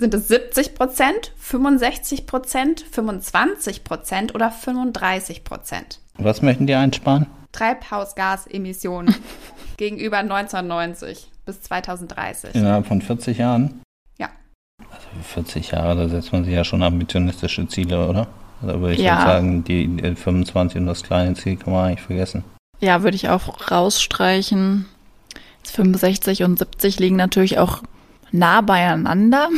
Sind 0.00 0.14
es 0.14 0.28
70 0.28 0.76
Prozent, 0.76 1.32
65 1.38 2.26
Prozent, 2.26 2.84
25 2.88 3.82
Prozent 3.82 4.32
oder 4.32 4.52
35 4.52 5.42
Prozent? 5.42 5.98
Was 6.16 6.40
möchten 6.40 6.68
die 6.68 6.74
einsparen? 6.74 7.26
Treibhausgasemissionen 7.50 9.12
gegenüber 9.76 10.18
1990 10.18 11.32
bis 11.44 11.62
2030. 11.62 12.54
Innerhalb 12.54 12.86
von 12.86 13.02
40 13.02 13.38
Jahren? 13.38 13.80
Ja. 14.18 14.28
Also 14.88 15.08
40 15.34 15.72
Jahre, 15.72 15.96
da 15.96 16.08
setzt 16.08 16.32
man 16.32 16.44
sich 16.44 16.54
ja 16.54 16.62
schon 16.62 16.84
ambitionistische 16.84 17.66
Ziele, 17.66 18.08
oder? 18.08 18.28
Da 18.62 18.80
würde 18.80 18.94
ich 18.94 19.00
ja. 19.00 19.20
sagen, 19.22 19.64
die 19.64 20.14
25 20.14 20.80
und 20.80 20.86
das 20.86 21.02
kleine 21.02 21.34
Ziel 21.34 21.56
kann 21.56 21.72
man 21.72 21.86
eigentlich 21.86 22.06
vergessen. 22.06 22.44
Ja, 22.78 23.02
würde 23.02 23.16
ich 23.16 23.28
auch 23.30 23.68
rausstreichen. 23.70 24.86
65 25.64 26.44
und 26.44 26.58
70 26.58 27.00
liegen 27.00 27.16
natürlich 27.16 27.58
auch 27.58 27.82
nah 28.32 28.60
beieinander. 28.60 29.48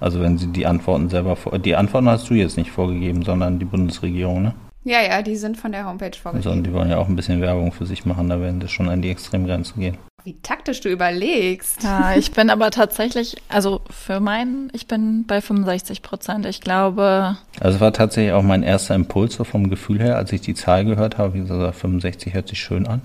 Also 0.00 0.20
wenn 0.20 0.38
Sie 0.38 0.48
die 0.48 0.66
Antworten 0.66 1.08
selber 1.08 1.36
vor, 1.36 1.58
die 1.58 1.74
Antworten 1.74 2.08
hast 2.08 2.28
du 2.28 2.34
jetzt 2.34 2.56
nicht 2.56 2.70
vorgegeben, 2.70 3.22
sondern 3.22 3.58
die 3.58 3.64
Bundesregierung, 3.64 4.42
ne? 4.42 4.54
Ja, 4.84 5.02
ja, 5.02 5.20
die 5.20 5.34
sind 5.34 5.56
von 5.56 5.72
der 5.72 5.84
Homepage 5.84 6.16
vorgegeben. 6.16 6.48
Also, 6.48 6.62
die 6.62 6.72
wollen 6.72 6.90
ja 6.90 6.98
auch 6.98 7.08
ein 7.08 7.16
bisschen 7.16 7.40
Werbung 7.40 7.72
für 7.72 7.86
sich 7.86 8.06
machen, 8.06 8.28
da 8.28 8.40
werden 8.40 8.60
sie 8.60 8.68
schon 8.68 8.88
an 8.88 9.02
die 9.02 9.10
Extremgrenzen 9.10 9.80
gehen. 9.80 9.98
Wie 10.22 10.40
taktisch 10.42 10.80
du 10.80 10.88
überlegst. 10.88 11.82
Ja, 11.82 12.14
ich 12.16 12.30
bin 12.32 12.50
aber 12.50 12.70
tatsächlich, 12.70 13.36
also 13.48 13.80
für 13.90 14.20
meinen, 14.20 14.70
ich 14.72 14.86
bin 14.86 15.24
bei 15.26 15.40
65 15.40 16.02
Prozent. 16.02 16.46
Ich 16.46 16.60
glaube. 16.60 17.36
Also 17.60 17.80
war 17.80 17.92
tatsächlich 17.92 18.32
auch 18.32 18.42
mein 18.42 18.62
erster 18.62 18.94
Impuls 18.94 19.34
so 19.34 19.44
vom 19.44 19.70
Gefühl 19.70 20.00
her, 20.00 20.16
als 20.16 20.32
ich 20.32 20.40
die 20.40 20.54
Zahl 20.54 20.84
gehört 20.84 21.18
habe, 21.18 21.34
wie 21.34 21.40
gesagt, 21.40 21.76
65 21.76 22.34
hört 22.34 22.48
sich 22.48 22.60
schön 22.60 22.86
an. 22.86 23.02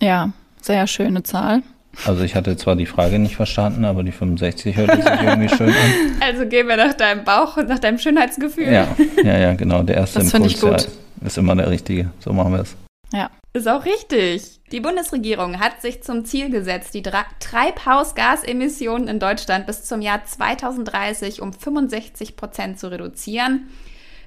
Ja, 0.00 0.30
sehr 0.60 0.86
schöne 0.86 1.22
Zahl. 1.22 1.62
Also 2.06 2.22
ich 2.22 2.34
hatte 2.34 2.56
zwar 2.56 2.76
die 2.76 2.86
Frage 2.86 3.18
nicht 3.18 3.36
verstanden, 3.36 3.84
aber 3.84 4.02
die 4.02 4.12
65 4.12 4.76
hört 4.76 4.94
sich 4.94 5.04
irgendwie 5.04 5.48
schön 5.48 5.68
an. 5.68 5.92
Also 6.20 6.46
gehen 6.46 6.68
wir 6.68 6.76
nach 6.76 6.94
deinem 6.94 7.24
Bauch 7.24 7.56
und 7.56 7.68
nach 7.68 7.78
deinem 7.78 7.98
Schönheitsgefühl. 7.98 8.72
Ja, 8.72 8.88
ja, 9.22 9.38
ja, 9.38 9.54
genau. 9.54 9.82
Der 9.82 9.96
erste 9.96 10.20
das 10.20 10.32
Impuls 10.32 10.52
ich 10.52 10.60
gut. 10.60 10.70
Ja, 10.70 11.26
ist 11.26 11.38
immer 11.38 11.56
der 11.56 11.70
richtige. 11.70 12.10
So 12.20 12.32
machen 12.32 12.52
wir 12.52 12.60
es. 12.60 12.76
Ja. 13.12 13.30
Ist 13.52 13.68
auch 13.68 13.84
richtig. 13.84 14.60
Die 14.70 14.78
Bundesregierung 14.78 15.58
hat 15.58 15.82
sich 15.82 16.04
zum 16.04 16.24
Ziel 16.24 16.50
gesetzt, 16.50 16.94
die 16.94 17.02
Dra 17.02 17.24
Treibhausgasemissionen 17.40 19.08
in 19.08 19.18
Deutschland 19.18 19.66
bis 19.66 19.82
zum 19.82 20.00
Jahr 20.00 20.24
2030 20.24 21.42
um 21.42 21.52
65 21.52 22.36
Prozent 22.36 22.78
zu 22.78 22.92
reduzieren. 22.92 23.68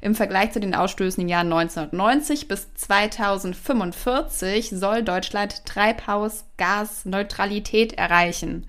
Im 0.04 0.14
Vergleich 0.16 0.52
zu 0.52 0.60
den 0.60 0.76
Ausstößen 0.76 1.24
im 1.24 1.30
Jahr 1.30 1.44
1990 1.44 2.50
bis 2.50 2.74
2045 2.74 4.72
soll 4.72 5.02
Deutschland 5.02 5.66
Treibhausgasneutralität 5.66 7.94
erreichen. 7.94 8.68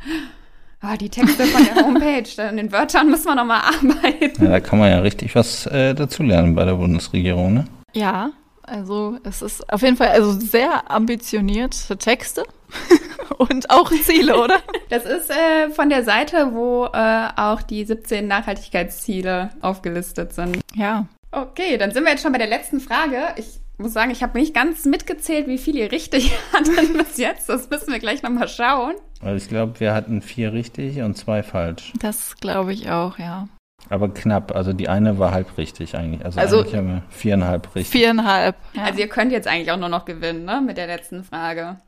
Oh, 0.81 0.95
die 0.97 1.09
Texte 1.09 1.47
von 1.47 1.65
der 1.65 1.75
Homepage, 1.85 2.41
an 2.41 2.57
den 2.57 2.71
Wörtern 2.71 3.11
müssen 3.11 3.27
wir 3.27 3.35
nochmal 3.35 3.63
arbeiten. 3.63 4.45
Ja, 4.45 4.51
da 4.51 4.61
kann 4.61 4.79
man 4.79 4.93
ja 4.93 5.01
richtig 5.01 5.35
was 5.35 5.67
äh, 5.67 5.93
dazulernen 5.97 6.55
bei 6.55 6.65
der 6.65 6.75
Bundesregierung, 6.75 7.53
ne? 7.53 7.65
Ja, 7.95 8.31
also 8.63 9.19
es 9.25 9.43
ist 9.43 9.73
auf 9.73 9.83
jeden 9.83 9.97
Fall 9.97 10.11
also 10.11 10.31
sehr 10.31 10.89
ambitionierte 10.89 11.97
Texte 11.97 12.45
und 13.39 13.71
auch 13.71 13.91
Ziele, 13.91 14.39
oder? 14.39 14.61
Das 14.89 15.05
ist 15.05 15.31
äh, 15.31 15.71
von 15.71 15.89
der 15.89 16.05
Seite, 16.05 16.51
wo 16.53 16.85
äh, 16.93 17.29
auch 17.35 17.63
die 17.63 17.85
17 17.85 18.29
Nachhaltigkeitsziele 18.29 19.51
aufgelistet 19.61 20.33
sind. 20.33 20.61
Ja. 20.77 21.09
Okay, 21.43 21.77
dann 21.79 21.91
sind 21.91 22.05
wir 22.05 22.11
jetzt 22.13 22.23
schon 22.23 22.33
bei 22.33 22.39
der 22.39 22.47
letzten 22.47 22.81
Frage. 22.81 23.19
Ich 23.37 23.61
muss 23.79 23.93
sagen, 23.93 24.11
ich 24.13 24.23
habe 24.23 24.39
nicht 24.39 24.55
ganz 24.55 24.85
mitgezählt, 24.85 25.49
wie 25.49 25.59
viel 25.59 25.77
ihr 25.77 25.91
richtig 25.91 26.33
hattet 26.53 26.93
bis 26.97 27.17
jetzt. 27.17 27.49
Das 27.49 27.69
müssen 27.71 27.93
wir 27.93 27.99
gleich 27.99 28.23
nochmal 28.23 28.49
schauen. 28.49 28.95
Also 29.21 29.37
ich 29.37 29.49
glaube, 29.49 29.81
wir 29.81 29.95
hatten 29.95 30.23
vier 30.23 30.53
richtig 30.53 31.01
und 31.03 31.17
zwei 31.17 31.43
falsch. 31.43 31.93
Das 32.01 32.37
glaube 32.37 32.73
ich 32.73 32.91
auch, 32.91 33.19
ja. 33.19 33.49
Aber 33.91 34.09
knapp, 34.15 34.55
also 34.55 34.73
die 34.73 34.89
eine 34.89 35.19
war 35.19 35.33
halb 35.33 35.59
richtig 35.59 35.95
eigentlich. 35.97 36.25
Also, 36.25 36.39
Also- 36.41 36.61
eigentlich 36.61 36.75
haben 36.77 36.87
wir 36.89 37.03
viereinhalb 37.11 37.75
richtig. 37.75 38.01
Viereinhalb. 38.01 38.57
Ja. 38.75 38.85
Also 38.85 39.01
ihr 39.01 39.09
könnt 39.09 39.33
jetzt 39.33 39.49
eigentlich 39.49 39.73
auch 39.73 39.77
nur 39.79 39.89
noch 39.89 40.05
gewinnen, 40.05 40.45
ne? 40.45 40.63
Mit 40.65 40.77
der 40.79 40.87
letzten 40.87 41.25
Frage. 41.25 41.79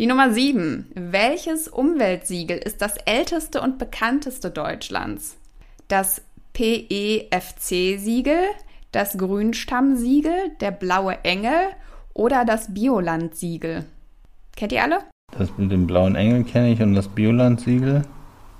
Die 0.00 0.06
Nummer 0.06 0.32
sieben. 0.32 0.90
Welches 0.94 1.68
Umweltsiegel 1.68 2.56
ist 2.58 2.80
das 2.82 2.96
älteste 3.04 3.60
und 3.60 3.78
bekannteste 3.78 4.50
Deutschlands? 4.50 5.36
Das 5.86 6.22
PEFC-Siegel, 6.54 8.38
das 8.94 9.18
Grünstamm-Siegel, 9.18 10.52
der 10.60 10.70
Blaue 10.70 11.18
Engel 11.24 11.68
oder 12.12 12.44
das 12.44 12.72
Bioland-Siegel? 12.72 13.84
Kennt 14.56 14.72
ihr 14.72 14.82
alle? 14.82 14.98
Das 15.36 15.50
mit 15.56 15.72
dem 15.72 15.86
blauen 15.86 16.14
Engel 16.14 16.44
kenne 16.44 16.72
ich 16.72 16.80
und 16.80 16.94
das 16.94 17.08
Bioland-Siegel. 17.08 18.04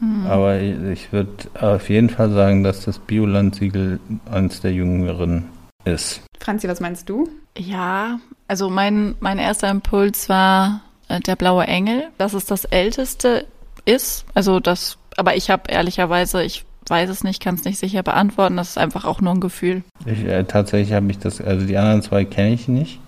Mhm. 0.00 0.26
Aber 0.26 0.60
ich, 0.60 0.76
ich 0.82 1.12
würde 1.12 1.30
auf 1.60 1.88
jeden 1.88 2.10
Fall 2.10 2.30
sagen, 2.30 2.64
dass 2.64 2.84
das 2.84 2.98
Bioland-Siegel 2.98 4.00
eines 4.30 4.60
der 4.60 4.72
jüngeren 4.72 5.44
ist. 5.84 6.22
Franzi, 6.40 6.68
was 6.68 6.80
meinst 6.80 7.08
du? 7.08 7.28
Ja, 7.56 8.18
also 8.48 8.70
mein, 8.70 9.14
mein 9.20 9.38
erster 9.38 9.70
Impuls 9.70 10.28
war 10.28 10.80
äh, 11.08 11.20
der 11.20 11.36
blaue 11.36 11.66
Engel, 11.66 12.08
dass 12.18 12.34
es 12.34 12.44
das 12.44 12.64
älteste 12.64 13.46
ist. 13.84 14.26
Also 14.34 14.58
das, 14.58 14.98
aber 15.16 15.36
ich 15.36 15.50
habe 15.50 15.70
ehrlicherweise, 15.70 16.42
ich 16.42 16.64
weiß 16.90 17.08
es 17.10 17.24
nicht, 17.24 17.42
kann 17.42 17.54
es 17.54 17.64
nicht 17.64 17.78
sicher 17.78 18.02
beantworten. 18.02 18.56
Das 18.56 18.70
ist 18.70 18.78
einfach 18.78 19.04
auch 19.04 19.20
nur 19.20 19.32
ein 19.32 19.40
Gefühl. 19.40 19.82
Ich, 20.06 20.24
äh, 20.24 20.44
tatsächlich 20.44 20.92
habe 20.92 21.10
ich 21.10 21.18
das, 21.18 21.40
also 21.40 21.66
die 21.66 21.76
anderen 21.76 22.02
zwei 22.02 22.24
kenne 22.24 22.52
ich 22.52 22.68
nicht. 22.68 23.00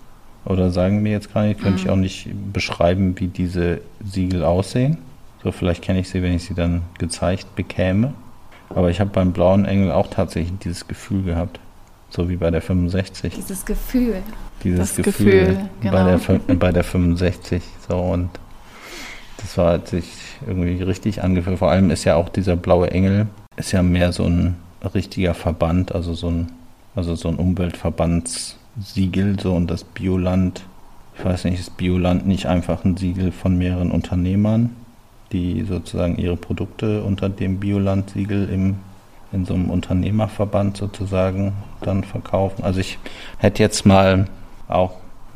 Oder 0.45 0.71
sagen 0.71 1.01
mir 1.03 1.11
jetzt 1.11 1.33
gar 1.33 1.43
nicht, 1.43 1.59
könnte 1.59 1.79
Mhm. 1.79 1.85
ich 1.85 1.89
auch 1.89 1.95
nicht 1.97 2.29
beschreiben, 2.53 3.19
wie 3.19 3.27
diese 3.27 3.81
Siegel 4.05 4.43
aussehen. 4.43 4.97
So, 5.43 5.51
vielleicht 5.51 5.83
kenne 5.83 5.99
ich 5.99 6.09
sie, 6.09 6.21
wenn 6.23 6.33
ich 6.33 6.45
sie 6.45 6.53
dann 6.53 6.81
gezeigt 6.97 7.55
bekäme. 7.55 8.13
Aber 8.69 8.89
ich 8.89 8.99
habe 8.99 9.09
beim 9.11 9.33
blauen 9.33 9.65
Engel 9.65 9.91
auch 9.91 10.07
tatsächlich 10.07 10.57
dieses 10.59 10.87
Gefühl 10.87 11.23
gehabt. 11.23 11.59
So 12.09 12.29
wie 12.29 12.37
bei 12.37 12.49
der 12.51 12.61
65. 12.61 13.33
Dieses 13.35 13.65
Gefühl. 13.65 14.15
Dieses 14.63 14.95
Das 14.95 14.95
Gefühl, 15.05 15.25
Gefühl, 15.47 15.55
bei, 15.81 15.89
genau. 15.89 16.05
der, 16.05 16.19
fün- 16.19 16.55
bei 16.57 16.71
der 16.71 16.83
65. 16.85 17.61
So 17.87 17.97
und 17.97 18.29
das 19.37 19.57
war 19.57 19.73
hat 19.73 19.87
sich 19.89 20.05
irgendwie 20.47 20.81
richtig 20.81 21.21
angefühlt. 21.23 21.59
Vor 21.59 21.69
allem 21.69 21.89
ist 21.91 22.05
ja 22.05 22.15
auch 22.15 22.29
dieser 22.29 22.55
blaue 22.55 22.89
Engel, 22.91 23.27
ist 23.57 23.73
ja 23.73 23.83
mehr 23.83 24.13
so 24.13 24.23
ein 24.23 24.55
richtiger 24.93 25.33
Verband, 25.33 25.93
also 25.93 26.13
so 26.13 26.29
ein, 26.29 26.51
also 26.95 27.15
so 27.15 27.27
ein 27.27 27.35
Umweltverbandssiegel, 27.35 29.39
so 29.39 29.53
und 29.53 29.69
das 29.69 29.83
Bioland, 29.83 30.63
ich 31.17 31.25
weiß 31.25 31.43
nicht, 31.43 31.59
ist 31.59 31.77
Bioland 31.77 32.25
nicht 32.25 32.45
einfach 32.45 32.85
ein 32.85 32.95
Siegel 32.95 33.31
von 33.31 33.57
mehreren 33.57 33.91
Unternehmern, 33.91 34.75
die 35.31 35.65
sozusagen 35.67 36.17
ihre 36.17 36.37
Produkte 36.37 37.03
unter 37.03 37.27
dem 37.27 37.59
Bioland-Siegel 37.59 38.49
im 38.49 38.77
in 39.31 39.45
so 39.45 39.53
einem 39.53 39.69
Unternehmerverband 39.69 40.77
sozusagen 40.77 41.53
dann 41.81 42.03
verkaufen. 42.03 42.63
Also 42.63 42.79
ich 42.79 42.97
hätte 43.37 43.63
jetzt 43.63 43.85
mal 43.85 44.27
auch 44.67 44.93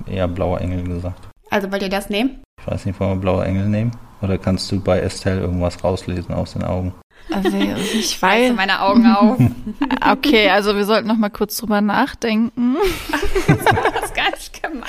eher 0.07 0.27
Blauer 0.27 0.61
Engel 0.61 0.83
gesagt. 0.83 1.27
Also 1.49 1.71
wollt 1.71 1.81
ihr 1.81 1.89
das 1.89 2.09
nehmen? 2.09 2.41
Ich 2.59 2.67
weiß 2.67 2.85
nicht, 2.85 2.99
wollen 2.99 3.11
wir 3.11 3.21
Blauer 3.21 3.45
Engel 3.45 3.67
nehmen? 3.67 3.91
Oder 4.21 4.37
kannst 4.37 4.71
du 4.71 4.79
bei 4.79 4.99
Estelle 4.99 5.41
irgendwas 5.41 5.83
rauslesen 5.83 6.33
aus 6.33 6.53
den 6.53 6.63
Augen? 6.63 6.93
Also 7.31 7.57
ich 7.57 8.21
Reiße 8.21 8.49
weiß. 8.49 8.55
meine 8.55 8.81
Augen 8.81 9.05
auf. 9.07 9.37
Okay, 10.11 10.49
also 10.49 10.75
wir 10.75 10.85
sollten 10.85 11.07
noch 11.07 11.17
mal 11.17 11.29
kurz 11.29 11.55
drüber 11.57 11.79
nachdenken. 11.81 12.75
das 13.47 13.57
ist 14.05 14.15
gar 14.15 14.31
nicht 14.31 14.61
gemeint. 14.61 14.85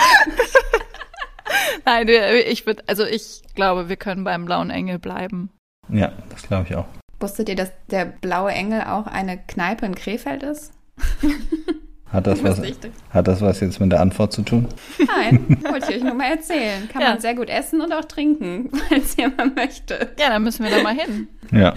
Nein, 1.85 2.09
ich 2.49 2.65
würde, 2.67 2.83
also 2.87 3.05
ich 3.05 3.43
glaube, 3.55 3.89
wir 3.89 3.97
können 3.97 4.25
beim 4.25 4.45
blauen 4.47 4.71
Engel 4.71 4.99
bleiben. 4.99 5.51
Ja, 5.89 6.13
das 6.31 6.43
glaube 6.45 6.67
ich 6.69 6.77
auch. 6.77 6.87
Wusstet 7.21 7.49
ihr, 7.49 7.57
dass 7.57 7.71
der 7.91 8.07
blaue 8.07 8.51
Engel 8.53 8.83
auch 8.83 9.07
eine 9.07 9.39
Kneipe 9.39 9.85
in 9.87 9.95
Krefeld 9.95 10.43
ist? 10.43 10.73
Hat 12.13 12.27
das, 12.27 12.45
was, 12.45 12.59
ich 12.59 12.77
hat 13.09 13.27
das 13.27 13.41
was 13.41 13.61
jetzt 13.61 13.81
mit 13.81 13.91
der 13.91 14.01
Antwort 14.01 14.35
zu 14.35 14.43
tun? 14.43 14.69
Nein, 14.99 15.57
wollte 15.71 15.91
ich 15.91 15.97
euch 15.97 16.03
nur 16.05 16.13
mal 16.13 16.31
erzählen. 16.33 16.87
Kann 16.93 17.01
Ja. 17.01 17.09
man 17.11 17.21
sehr 17.21 17.35
gut 17.35 17.49
essen 17.49 17.81
und 17.81 17.91
auch 17.91 18.05
trinken, 18.05 18.69
falls 18.91 19.17
jemand 19.17 19.57
möchte. 19.57 20.11
Ja, 20.19 20.29
dann 20.29 20.43
müssen 20.43 20.63
wir 20.63 20.71
da 20.71 20.83
mal 20.83 20.95
hin. 20.95 21.29
Ja. 21.53 21.73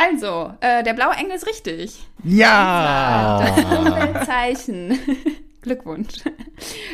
Also, 0.00 0.54
äh, 0.60 0.82
der 0.82 0.94
blaue 0.94 1.14
Engel 1.14 1.36
ist 1.36 1.46
richtig. 1.46 2.06
Ja! 2.24 3.44
Das 3.44 3.78
Umweltzeichen. 3.78 4.98
Glückwunsch. 5.60 6.14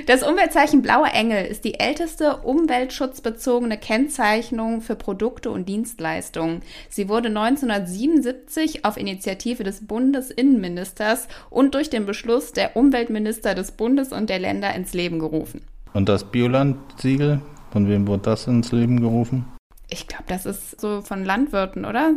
Das 0.06 0.24
Umweltzeichen 0.24 0.82
Blauer 0.82 1.12
Engel 1.12 1.46
ist 1.46 1.64
die 1.64 1.78
älteste 1.78 2.38
umweltschutzbezogene 2.38 3.78
Kennzeichnung 3.78 4.80
für 4.80 4.96
Produkte 4.96 5.50
und 5.50 5.68
Dienstleistungen. 5.68 6.62
Sie 6.88 7.08
wurde 7.08 7.28
1977 7.28 8.84
auf 8.84 8.96
Initiative 8.96 9.62
des 9.62 9.86
Bundesinnenministers 9.86 11.28
und 11.48 11.76
durch 11.76 11.90
den 11.90 12.06
Beschluss 12.06 12.52
der 12.52 12.76
Umweltminister 12.76 13.54
des 13.54 13.70
Bundes 13.70 14.12
und 14.12 14.30
der 14.30 14.40
Länder 14.40 14.74
ins 14.74 14.94
Leben 14.94 15.20
gerufen. 15.20 15.62
Und 15.92 16.08
das 16.08 16.24
Bioland-Siegel, 16.24 17.40
von 17.70 17.88
wem 17.88 18.08
wurde 18.08 18.22
das 18.24 18.48
ins 18.48 18.72
Leben 18.72 19.00
gerufen? 19.00 19.44
Ich 19.88 20.08
glaube, 20.08 20.24
das 20.26 20.44
ist 20.44 20.80
so 20.80 21.02
von 21.02 21.24
Landwirten, 21.24 21.84
oder? 21.84 22.14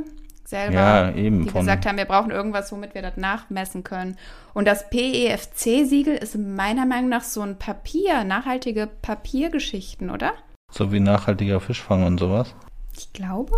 Selber. 0.49 0.73
Ja, 0.73 1.11
eben, 1.11 1.43
Die 1.45 1.49
von- 1.51 1.61
gesagt 1.61 1.85
haben, 1.85 1.97
wir 1.97 2.05
brauchen 2.05 2.31
irgendwas, 2.31 2.71
womit 2.71 2.95
wir 2.95 3.01
das 3.03 3.17
nachmessen 3.17 3.83
können. 3.83 4.17
Und 4.53 4.67
das 4.67 4.89
PEFC-Siegel 4.89 6.15
ist 6.15 6.35
meiner 6.37 6.85
Meinung 6.85 7.09
nach 7.09 7.23
so 7.23 7.41
ein 7.41 7.57
Papier, 7.57 8.23
nachhaltige 8.23 8.87
Papiergeschichten, 9.01 10.09
oder? 10.09 10.31
So 10.71 10.91
wie 10.91 10.99
nachhaltiger 10.99 11.59
Fischfang 11.59 12.03
und 12.03 12.19
sowas. 12.19 12.53
Ich 12.97 13.13
glaube. 13.13 13.51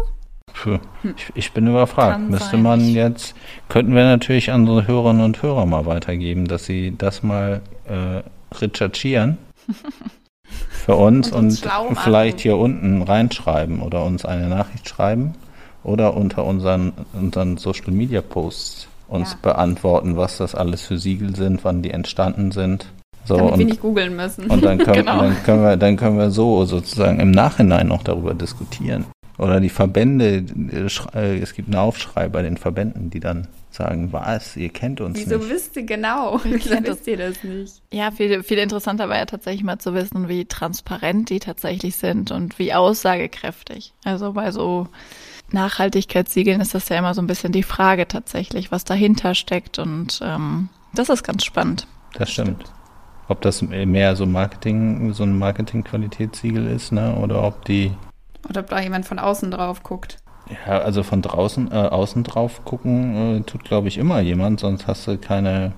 Puh, 0.53 0.79
ich, 1.15 1.31
ich 1.33 1.51
bin 1.53 1.67
überfragt. 1.67 2.11
Kann 2.13 2.29
Müsste 2.29 2.51
sein. 2.51 2.61
man 2.61 2.81
jetzt, 2.89 3.35
könnten 3.69 3.95
wir 3.95 4.03
natürlich 4.03 4.51
an 4.51 4.61
unsere 4.67 4.85
Hörerinnen 4.87 5.23
und 5.23 5.41
Hörer 5.41 5.65
mal 5.65 5.85
weitergeben, 5.85 6.45
dass 6.45 6.65
sie 6.65 6.93
das 6.97 7.23
mal 7.23 7.61
äh, 7.87 8.21
recherchieren 8.57 9.37
für 10.69 10.95
uns 10.95 11.31
Und 11.31 11.37
uns 11.45 11.65
und, 11.65 11.97
vielleicht 11.97 12.41
hier 12.41 12.57
unten 12.57 13.01
reinschreiben 13.01 13.81
oder 13.81 14.03
uns 14.03 14.25
eine 14.25 14.47
Nachricht 14.49 14.89
schreiben 14.89 15.35
oder 15.83 16.15
unter 16.15 16.45
unseren, 16.45 16.93
unseren 17.13 17.57
Social 17.57 17.91
Media 17.91 18.21
Posts 18.21 18.87
uns 19.07 19.31
Ja. 19.31 19.37
beantworten, 19.41 20.15
was 20.15 20.37
das 20.37 20.55
alles 20.55 20.81
für 20.83 20.97
Siegel 20.97 21.35
sind, 21.35 21.63
wann 21.63 21.81
die 21.81 21.91
entstanden 21.91 22.51
sind. 22.51 22.85
So, 23.25 23.35
damit 23.37 23.51
wir 23.51 23.53
und, 23.59 23.65
nicht 23.69 23.81
googeln 23.81 24.15
müssen. 24.15 24.45
und 24.47 24.63
dann 24.63 24.77
können, 24.83 25.05
Genau. 25.05 25.19
dann, 25.21 25.43
können 25.43 25.63
wir, 25.63 25.77
dann 25.77 25.97
können 25.97 26.17
wir 26.17 26.31
so 26.31 26.65
sozusagen 26.65 27.19
im 27.19 27.31
Nachhinein 27.31 27.87
noch 27.87 28.03
darüber 28.03 28.33
diskutieren. 28.33 29.05
Oder 29.37 29.59
die 29.59 29.69
Verbände, 29.69 30.45
äh, 30.71 30.87
äh, 31.17 31.39
es 31.39 31.53
gibt 31.53 31.67
einen 31.69 31.77
Aufschrei 31.77 32.29
bei 32.29 32.41
den 32.41 32.57
Verbänden, 32.57 33.09
die 33.09 33.19
dann 33.19 33.47
sagen, 33.71 34.11
was, 34.11 34.55
ihr 34.57 34.69
kennt 34.69 35.01
uns 35.01 35.17
Wieso 35.17 35.37
nicht. 35.37 35.49
wisst 35.49 35.75
ihr 35.77 35.83
genau? 35.83 36.39
Wieso 36.43 36.69
kennt 36.69 36.87
wisst 36.87 37.07
ihr 37.07 37.17
das 37.17 37.43
nicht? 37.43 37.81
Ja, 37.91 38.11
viel, 38.11 38.43
viel 38.43 38.57
interessanter 38.59 39.07
war 39.09 39.17
ja 39.17 39.25
tatsächlich 39.25 39.63
mal 39.63 39.79
zu 39.79 39.93
wissen, 39.93 40.27
wie 40.27 40.45
transparent 40.45 41.29
die 41.29 41.39
tatsächlich 41.39 41.95
sind 41.95 42.31
und 42.31 42.59
wie 42.59 42.73
aussagekräftig. 42.73 43.93
Also 44.03 44.33
bei 44.33 44.51
so 44.51 44.87
Nachhaltigkeitssiegeln 45.53 46.61
ist 46.61 46.73
das 46.73 46.89
ja 46.89 46.97
immer 46.97 47.13
so 47.13 47.21
ein 47.21 47.27
bisschen 47.27 47.51
die 47.51 47.63
Frage 47.63 48.07
tatsächlich, 48.07 48.71
was 48.71 48.83
dahinter 48.83 49.35
steckt 49.35 49.79
und 49.79 50.19
ähm, 50.23 50.69
das 50.93 51.09
ist 51.09 51.23
ganz 51.23 51.43
spannend. 51.45 51.87
Das 52.13 52.29
stimmt. 52.31 52.65
Ob 53.27 53.41
das 53.41 53.61
mehr 53.61 54.15
so 54.15 54.25
Marketing, 54.25 55.13
so 55.13 55.23
ein 55.23 55.37
Marketing-Qualitätssiegel 55.37 56.67
ist, 56.67 56.91
ne? 56.91 57.15
Oder 57.15 57.43
ob 57.43 57.63
die 57.65 57.91
Oder 58.49 58.61
ob 58.61 58.69
da 58.69 58.81
jemand 58.81 59.05
von 59.05 59.19
außen 59.19 59.51
drauf 59.51 59.83
guckt. 59.83 60.17
Ja, 60.65 60.79
also 60.79 61.03
von 61.03 61.21
draußen, 61.21 61.71
äh, 61.71 61.75
außen 61.75 62.23
drauf 62.23 62.65
gucken, 62.65 63.37
äh, 63.37 63.41
tut 63.41 63.63
glaube 63.63 63.87
ich 63.87 63.97
immer 63.97 64.19
jemand, 64.19 64.59
sonst 64.59 64.85
hast 64.87 65.07
du 65.07 65.17
keine 65.17 65.71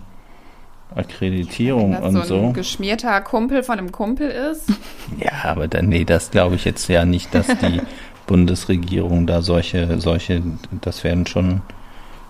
Akkreditierung 0.96 1.94
Wenn 1.94 2.02
das 2.02 2.16
und 2.16 2.26
so 2.26 2.36
ein 2.36 2.48
so. 2.48 2.54
geschmierter 2.54 3.22
Kumpel 3.22 3.64
von 3.64 3.78
einem 3.78 3.92
Kumpel 3.92 4.30
ist. 4.30 4.72
Ja, 5.20 5.52
aber 5.52 5.68
dann, 5.68 5.90
nee, 5.90 6.06
das 6.06 6.32
glaube 6.32 6.56
ich 6.56 6.66
jetzt 6.66 6.88
ja 6.88 7.06
nicht, 7.06 7.36
dass 7.36 7.46
die 7.46 7.82
Bundesregierung 8.28 9.28
da 9.28 9.42
solche, 9.42 10.00
solche, 10.00 10.42
das 10.82 11.04
werden 11.04 11.26
schon, 11.26 11.62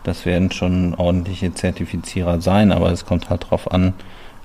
das 0.04 0.26
werden 0.26 0.52
schon 0.52 0.96
ordentliche 0.96 1.54
Zertifizierer 1.54 2.42
sein, 2.42 2.72
aber 2.72 2.92
es 2.92 3.06
kommt 3.06 3.30
halt 3.30 3.50
drauf 3.50 3.72
an, 3.72 3.94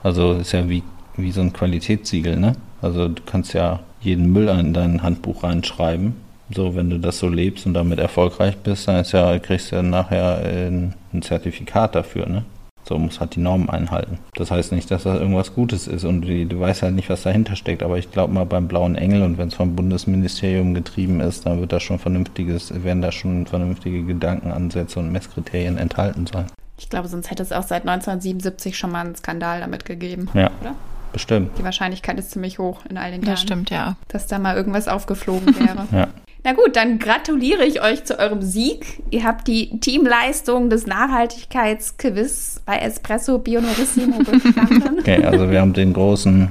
also 0.03 0.35
ist 0.35 0.53
ja 0.53 0.69
wie, 0.69 0.83
wie 1.17 1.33
so 1.33 1.41
ein 1.41 1.53
Qualitätssiegel, 1.53 2.37
ne? 2.37 2.53
Also 2.81 3.09
du 3.09 3.23
kannst 3.27 3.55
ja 3.55 3.81
jeden 4.01 4.33
Müll 4.33 4.49
in 4.49 4.73
dein 4.73 5.03
Handbuch 5.03 5.43
reinschreiben. 5.43 6.15
So, 6.51 6.75
wenn 6.77 6.89
du 6.89 6.99
das 6.99 7.19
so 7.19 7.29
lebst 7.29 7.67
und 7.67 7.75
damit 7.75 7.99
erfolgreich 7.99 8.57
bist, 8.57 8.89
dann 8.89 9.01
ist 9.01 9.13
ja, 9.13 9.39
kriegst 9.39 9.73
du 9.73 9.77
ja 9.77 9.83
nachher 9.83 10.45
äh, 10.45 10.69
ein, 10.69 10.95
ein 11.13 11.23
Zertifikat 11.23 11.95
dafür, 11.95 12.27
ne? 12.27 12.45
So 12.89 12.99
muss 12.99 13.21
halt 13.21 13.37
die 13.37 13.41
Normen 13.41 13.69
einhalten. 13.69 14.19
Das 14.35 14.51
heißt 14.51 14.73
nicht, 14.73 14.91
dass 14.91 15.03
das 15.03 15.21
irgendwas 15.21 15.55
Gutes 15.55 15.87
ist 15.87 16.05
und 16.05 16.23
die, 16.23 16.47
du 16.47 16.59
weißt 16.59 16.83
halt 16.83 16.95
nicht, 16.95 17.11
was 17.11 17.23
dahinter 17.23 17.55
steckt. 17.55 17.83
Aber 17.83 17.99
ich 17.99 18.11
glaube 18.11 18.33
mal 18.33 18.47
beim 18.47 18.67
Blauen 18.67 18.95
Engel 18.95 19.23
und 19.23 19.37
wenn 19.37 19.49
es 19.49 19.55
vom 19.55 19.77
Bundesministerium 19.77 20.73
getrieben 20.73 21.21
ist, 21.21 21.45
dann 21.45 21.61
wird 21.61 21.73
da 21.73 21.81
schon 21.81 21.99
vernünftiges, 21.99 22.83
werden 22.83 23.03
da 23.03 23.13
schon 23.13 23.47
vernünftige 23.47 24.05
Gedankenansätze 24.05 24.99
und 25.01 25.13
Messkriterien 25.13 25.77
enthalten 25.77 26.27
sein. 26.27 26.47
Ich 26.79 26.89
glaube, 26.89 27.09
sonst 27.09 27.31
hätte 27.31 27.43
es 27.43 27.53
auch 27.53 27.65
seit 27.65 27.83
1977 27.83 28.79
schon 28.79 28.93
mal 28.93 29.05
einen 29.05 29.17
Skandal 29.17 29.61
damit 29.61 29.85
gegeben. 29.85 30.31
Ja, 30.33 30.51
Oder? 30.61 30.75
bestimmt. 31.13 31.59
Die 31.59 31.65
Wahrscheinlichkeit 31.65 32.19
ist 32.19 32.31
ziemlich 32.31 32.59
hoch 32.59 32.87
in 32.89 32.97
all 32.97 33.11
den 33.11 33.23
Jahren. 33.23 33.33
Das 33.33 33.41
stimmt, 33.43 33.71
ja. 33.71 33.97
Dass 34.09 34.27
da 34.29 34.39
mal 34.39 34.57
irgendwas 34.57 34.89
aufgeflogen 34.89 35.55
wäre. 35.59 35.87
Ja. 35.93 36.09
Na 36.45 36.53
gut, 36.53 36.77
dann 36.77 36.99
gratuliere 36.99 37.65
ich 37.65 37.83
euch 37.83 38.05
zu 38.05 38.19
eurem 38.19 38.43
Sieg. 38.43 39.03
Ihr 39.11 39.25
habt 39.25 39.49
die 39.49 39.79
Teamleistung 39.81 40.71
des 40.71 40.87
Nachhaltigkeitsquiz 40.87 42.63
bei 42.65 42.79
Espresso 42.79 43.39
Bionorissimo 43.39 44.19
bestanden. 44.25 45.01
Okay, 45.01 45.25
also 45.25 45.51
wir 45.51 45.61
haben 45.61 45.73
den 45.73 45.93
großen 45.93 46.49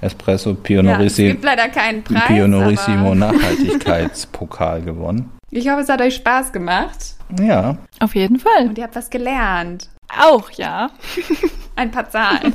Espresso 0.00 0.50
ja, 0.50 0.56
es 0.56 0.62
Pionorissimo, 0.62 1.28
gibt 1.30 1.44
leider 1.44 1.68
keinen 1.68 2.02
Preis, 2.02 2.26
Pionorissimo 2.26 3.06
aber 3.06 3.14
Nachhaltigkeitspokal 3.14 4.82
gewonnen. 4.82 5.30
ich 5.50 5.68
hoffe, 5.70 5.80
es 5.80 5.88
hat 5.88 6.02
euch 6.02 6.16
Spaß 6.16 6.52
gemacht 6.52 7.14
Ja, 7.40 7.78
Auf 8.00 8.14
jeden 8.14 8.38
Fall. 8.38 8.68
und 8.68 8.76
ihr 8.76 8.84
habt 8.84 8.96
was 8.96 9.08
gelernt. 9.08 9.88
Auch, 10.20 10.50
ja. 10.50 10.90
Ein 11.76 11.90
paar 11.90 12.08
Zahlen. 12.10 12.52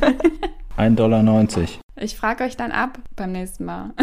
1,90 0.78 0.96
Dollar. 0.96 1.24
Ich 2.02 2.16
frage 2.16 2.46
euch 2.46 2.56
dann 2.56 2.72
ab 2.72 2.98
beim 3.16 3.32
nächsten 3.32 3.66
Mal. 3.66 3.92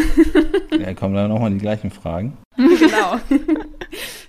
Ja, 0.77 0.93
kommen 0.93 1.15
dann 1.15 1.29
nochmal 1.29 1.49
die 1.49 1.57
gleichen 1.57 1.89
Fragen. 1.89 2.37
genau. 2.55 3.17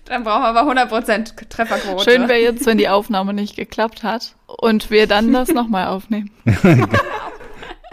Dann 0.06 0.24
brauchen 0.24 0.42
wir 0.42 0.60
aber 0.60 0.72
100% 0.72 1.48
Trefferquote. 1.48 2.10
Schön 2.10 2.28
wäre 2.28 2.40
jetzt, 2.40 2.64
wenn 2.64 2.78
die 2.78 2.88
Aufnahme 2.88 3.34
nicht 3.34 3.56
geklappt 3.56 4.02
hat 4.02 4.34
und 4.46 4.90
wir 4.90 5.06
dann 5.06 5.30
das 5.32 5.48
nochmal 5.48 5.88
aufnehmen. 5.88 6.30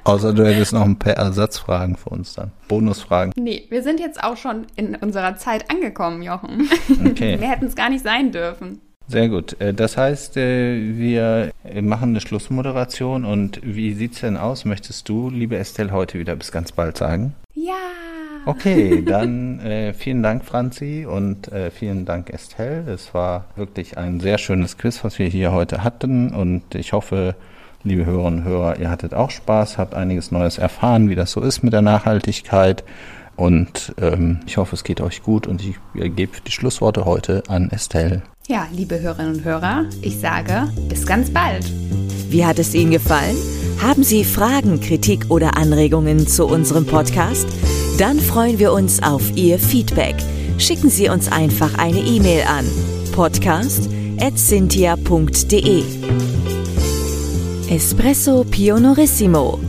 Außer 0.05 0.33
du 0.33 0.45
hättest 0.45 0.71
noch 0.71 0.83
ein 0.83 0.97
paar 0.99 1.13
Ersatzfragen 1.13 1.97
für 1.97 2.11
uns 2.11 2.35
dann. 2.35 2.51
Bonusfragen. 2.67 3.33
Nee, 3.35 3.65
wir 3.69 3.83
sind 3.83 3.99
jetzt 3.99 4.23
auch 4.23 4.37
schon 4.37 4.67
in 4.75 4.95
unserer 4.95 5.35
Zeit 5.35 5.69
angekommen, 5.69 6.21
Jochen. 6.21 6.69
Okay. 7.05 7.35
Mehr 7.37 7.49
hätten 7.49 7.65
es 7.65 7.75
gar 7.75 7.89
nicht 7.89 8.03
sein 8.03 8.31
dürfen. 8.31 8.79
Sehr 9.07 9.29
gut. 9.29 9.59
Äh, 9.61 9.73
Das 9.73 9.97
heißt, 9.97 10.37
äh, 10.37 10.97
wir 10.97 11.51
machen 11.81 12.09
eine 12.09 12.21
Schlussmoderation 12.21 13.25
und 13.25 13.59
wie 13.63 13.93
sieht's 13.93 14.21
denn 14.21 14.37
aus? 14.37 14.65
Möchtest 14.65 15.07
du, 15.09 15.29
liebe 15.29 15.57
Estelle, 15.57 15.91
heute 15.91 16.19
wieder 16.19 16.35
bis 16.35 16.51
ganz 16.51 16.71
bald 16.71 16.97
sagen? 16.97 17.35
Ja. 17.53 17.73
Okay, 18.45 19.01
dann 19.05 19.59
äh, 19.59 19.93
vielen 19.93 20.23
Dank, 20.23 20.45
Franzi, 20.45 21.05
und 21.09 21.51
äh, 21.51 21.71
vielen 21.71 22.05
Dank, 22.05 22.29
Estelle. 22.29 22.89
Es 22.91 23.13
war 23.13 23.45
wirklich 23.55 23.97
ein 23.97 24.19
sehr 24.19 24.37
schönes 24.37 24.77
Quiz, 24.77 25.03
was 25.03 25.19
wir 25.19 25.27
hier 25.27 25.51
heute 25.51 25.83
hatten. 25.83 26.33
Und 26.33 26.75
ich 26.75 26.93
hoffe, 26.93 27.35
liebe 27.83 28.05
Hörerinnen 28.05 28.39
und 28.39 28.45
Hörer, 28.45 28.79
ihr 28.79 28.89
hattet 28.89 29.13
auch 29.13 29.31
Spaß, 29.31 29.77
habt 29.77 29.93
einiges 29.93 30.31
Neues 30.31 30.57
erfahren, 30.57 31.09
wie 31.09 31.15
das 31.15 31.31
so 31.31 31.41
ist 31.41 31.63
mit 31.63 31.73
der 31.73 31.81
Nachhaltigkeit. 31.81 32.83
Und 33.35 33.93
ähm, 33.99 34.39
ich 34.45 34.57
hoffe, 34.57 34.75
es 34.75 34.83
geht 34.83 35.01
euch 35.01 35.21
gut 35.21 35.45
und 35.45 35.61
ich 35.61 35.75
gebe 35.93 36.31
die 36.45 36.51
Schlussworte 36.51 37.05
heute 37.05 37.43
an 37.47 37.69
Estelle. 37.69 38.23
Ja, 38.47 38.67
liebe 38.71 39.01
Hörerinnen 39.01 39.37
und 39.37 39.43
Hörer, 39.43 39.85
ich 40.03 40.19
sage 40.19 40.71
bis 40.87 41.07
ganz 41.07 41.31
bald. 41.31 41.65
Wie 42.29 42.45
hat 42.45 42.59
es 42.59 42.75
Ihnen 42.75 42.91
gefallen? 42.91 43.35
Haben 43.81 44.03
Sie 44.03 44.23
Fragen, 44.23 44.79
Kritik 44.79 45.25
oder 45.29 45.57
Anregungen 45.57 46.27
zu 46.27 46.45
unserem 46.45 46.85
Podcast? 46.85 47.47
Dann 47.97 48.19
freuen 48.19 48.59
wir 48.59 48.71
uns 48.71 49.01
auf 49.01 49.35
Ihr 49.35 49.57
Feedback. 49.57 50.13
Schicken 50.59 50.91
Sie 50.91 51.09
uns 51.09 51.31
einfach 51.31 51.75
eine 51.79 51.97
E-Mail 51.97 52.43
an 52.43 52.65
podcast.cynthia.de 53.13 55.83
Espresso 57.67 58.43
Pionorissimo 58.43 59.59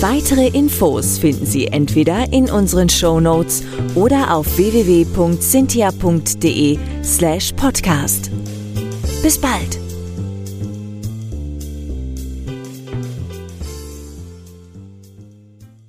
Weitere 0.00 0.46
Infos 0.46 1.18
finden 1.18 1.44
Sie 1.44 1.66
entweder 1.66 2.32
in 2.32 2.48
unseren 2.48 2.88
Show 2.88 3.20
Notes 3.20 3.62
oder 3.94 4.34
auf 4.34 4.56
www.cynthia.de 4.56 6.78
slash 7.04 7.52
podcast. 7.52 8.30
Bis 9.22 9.36
bald! 9.36 9.79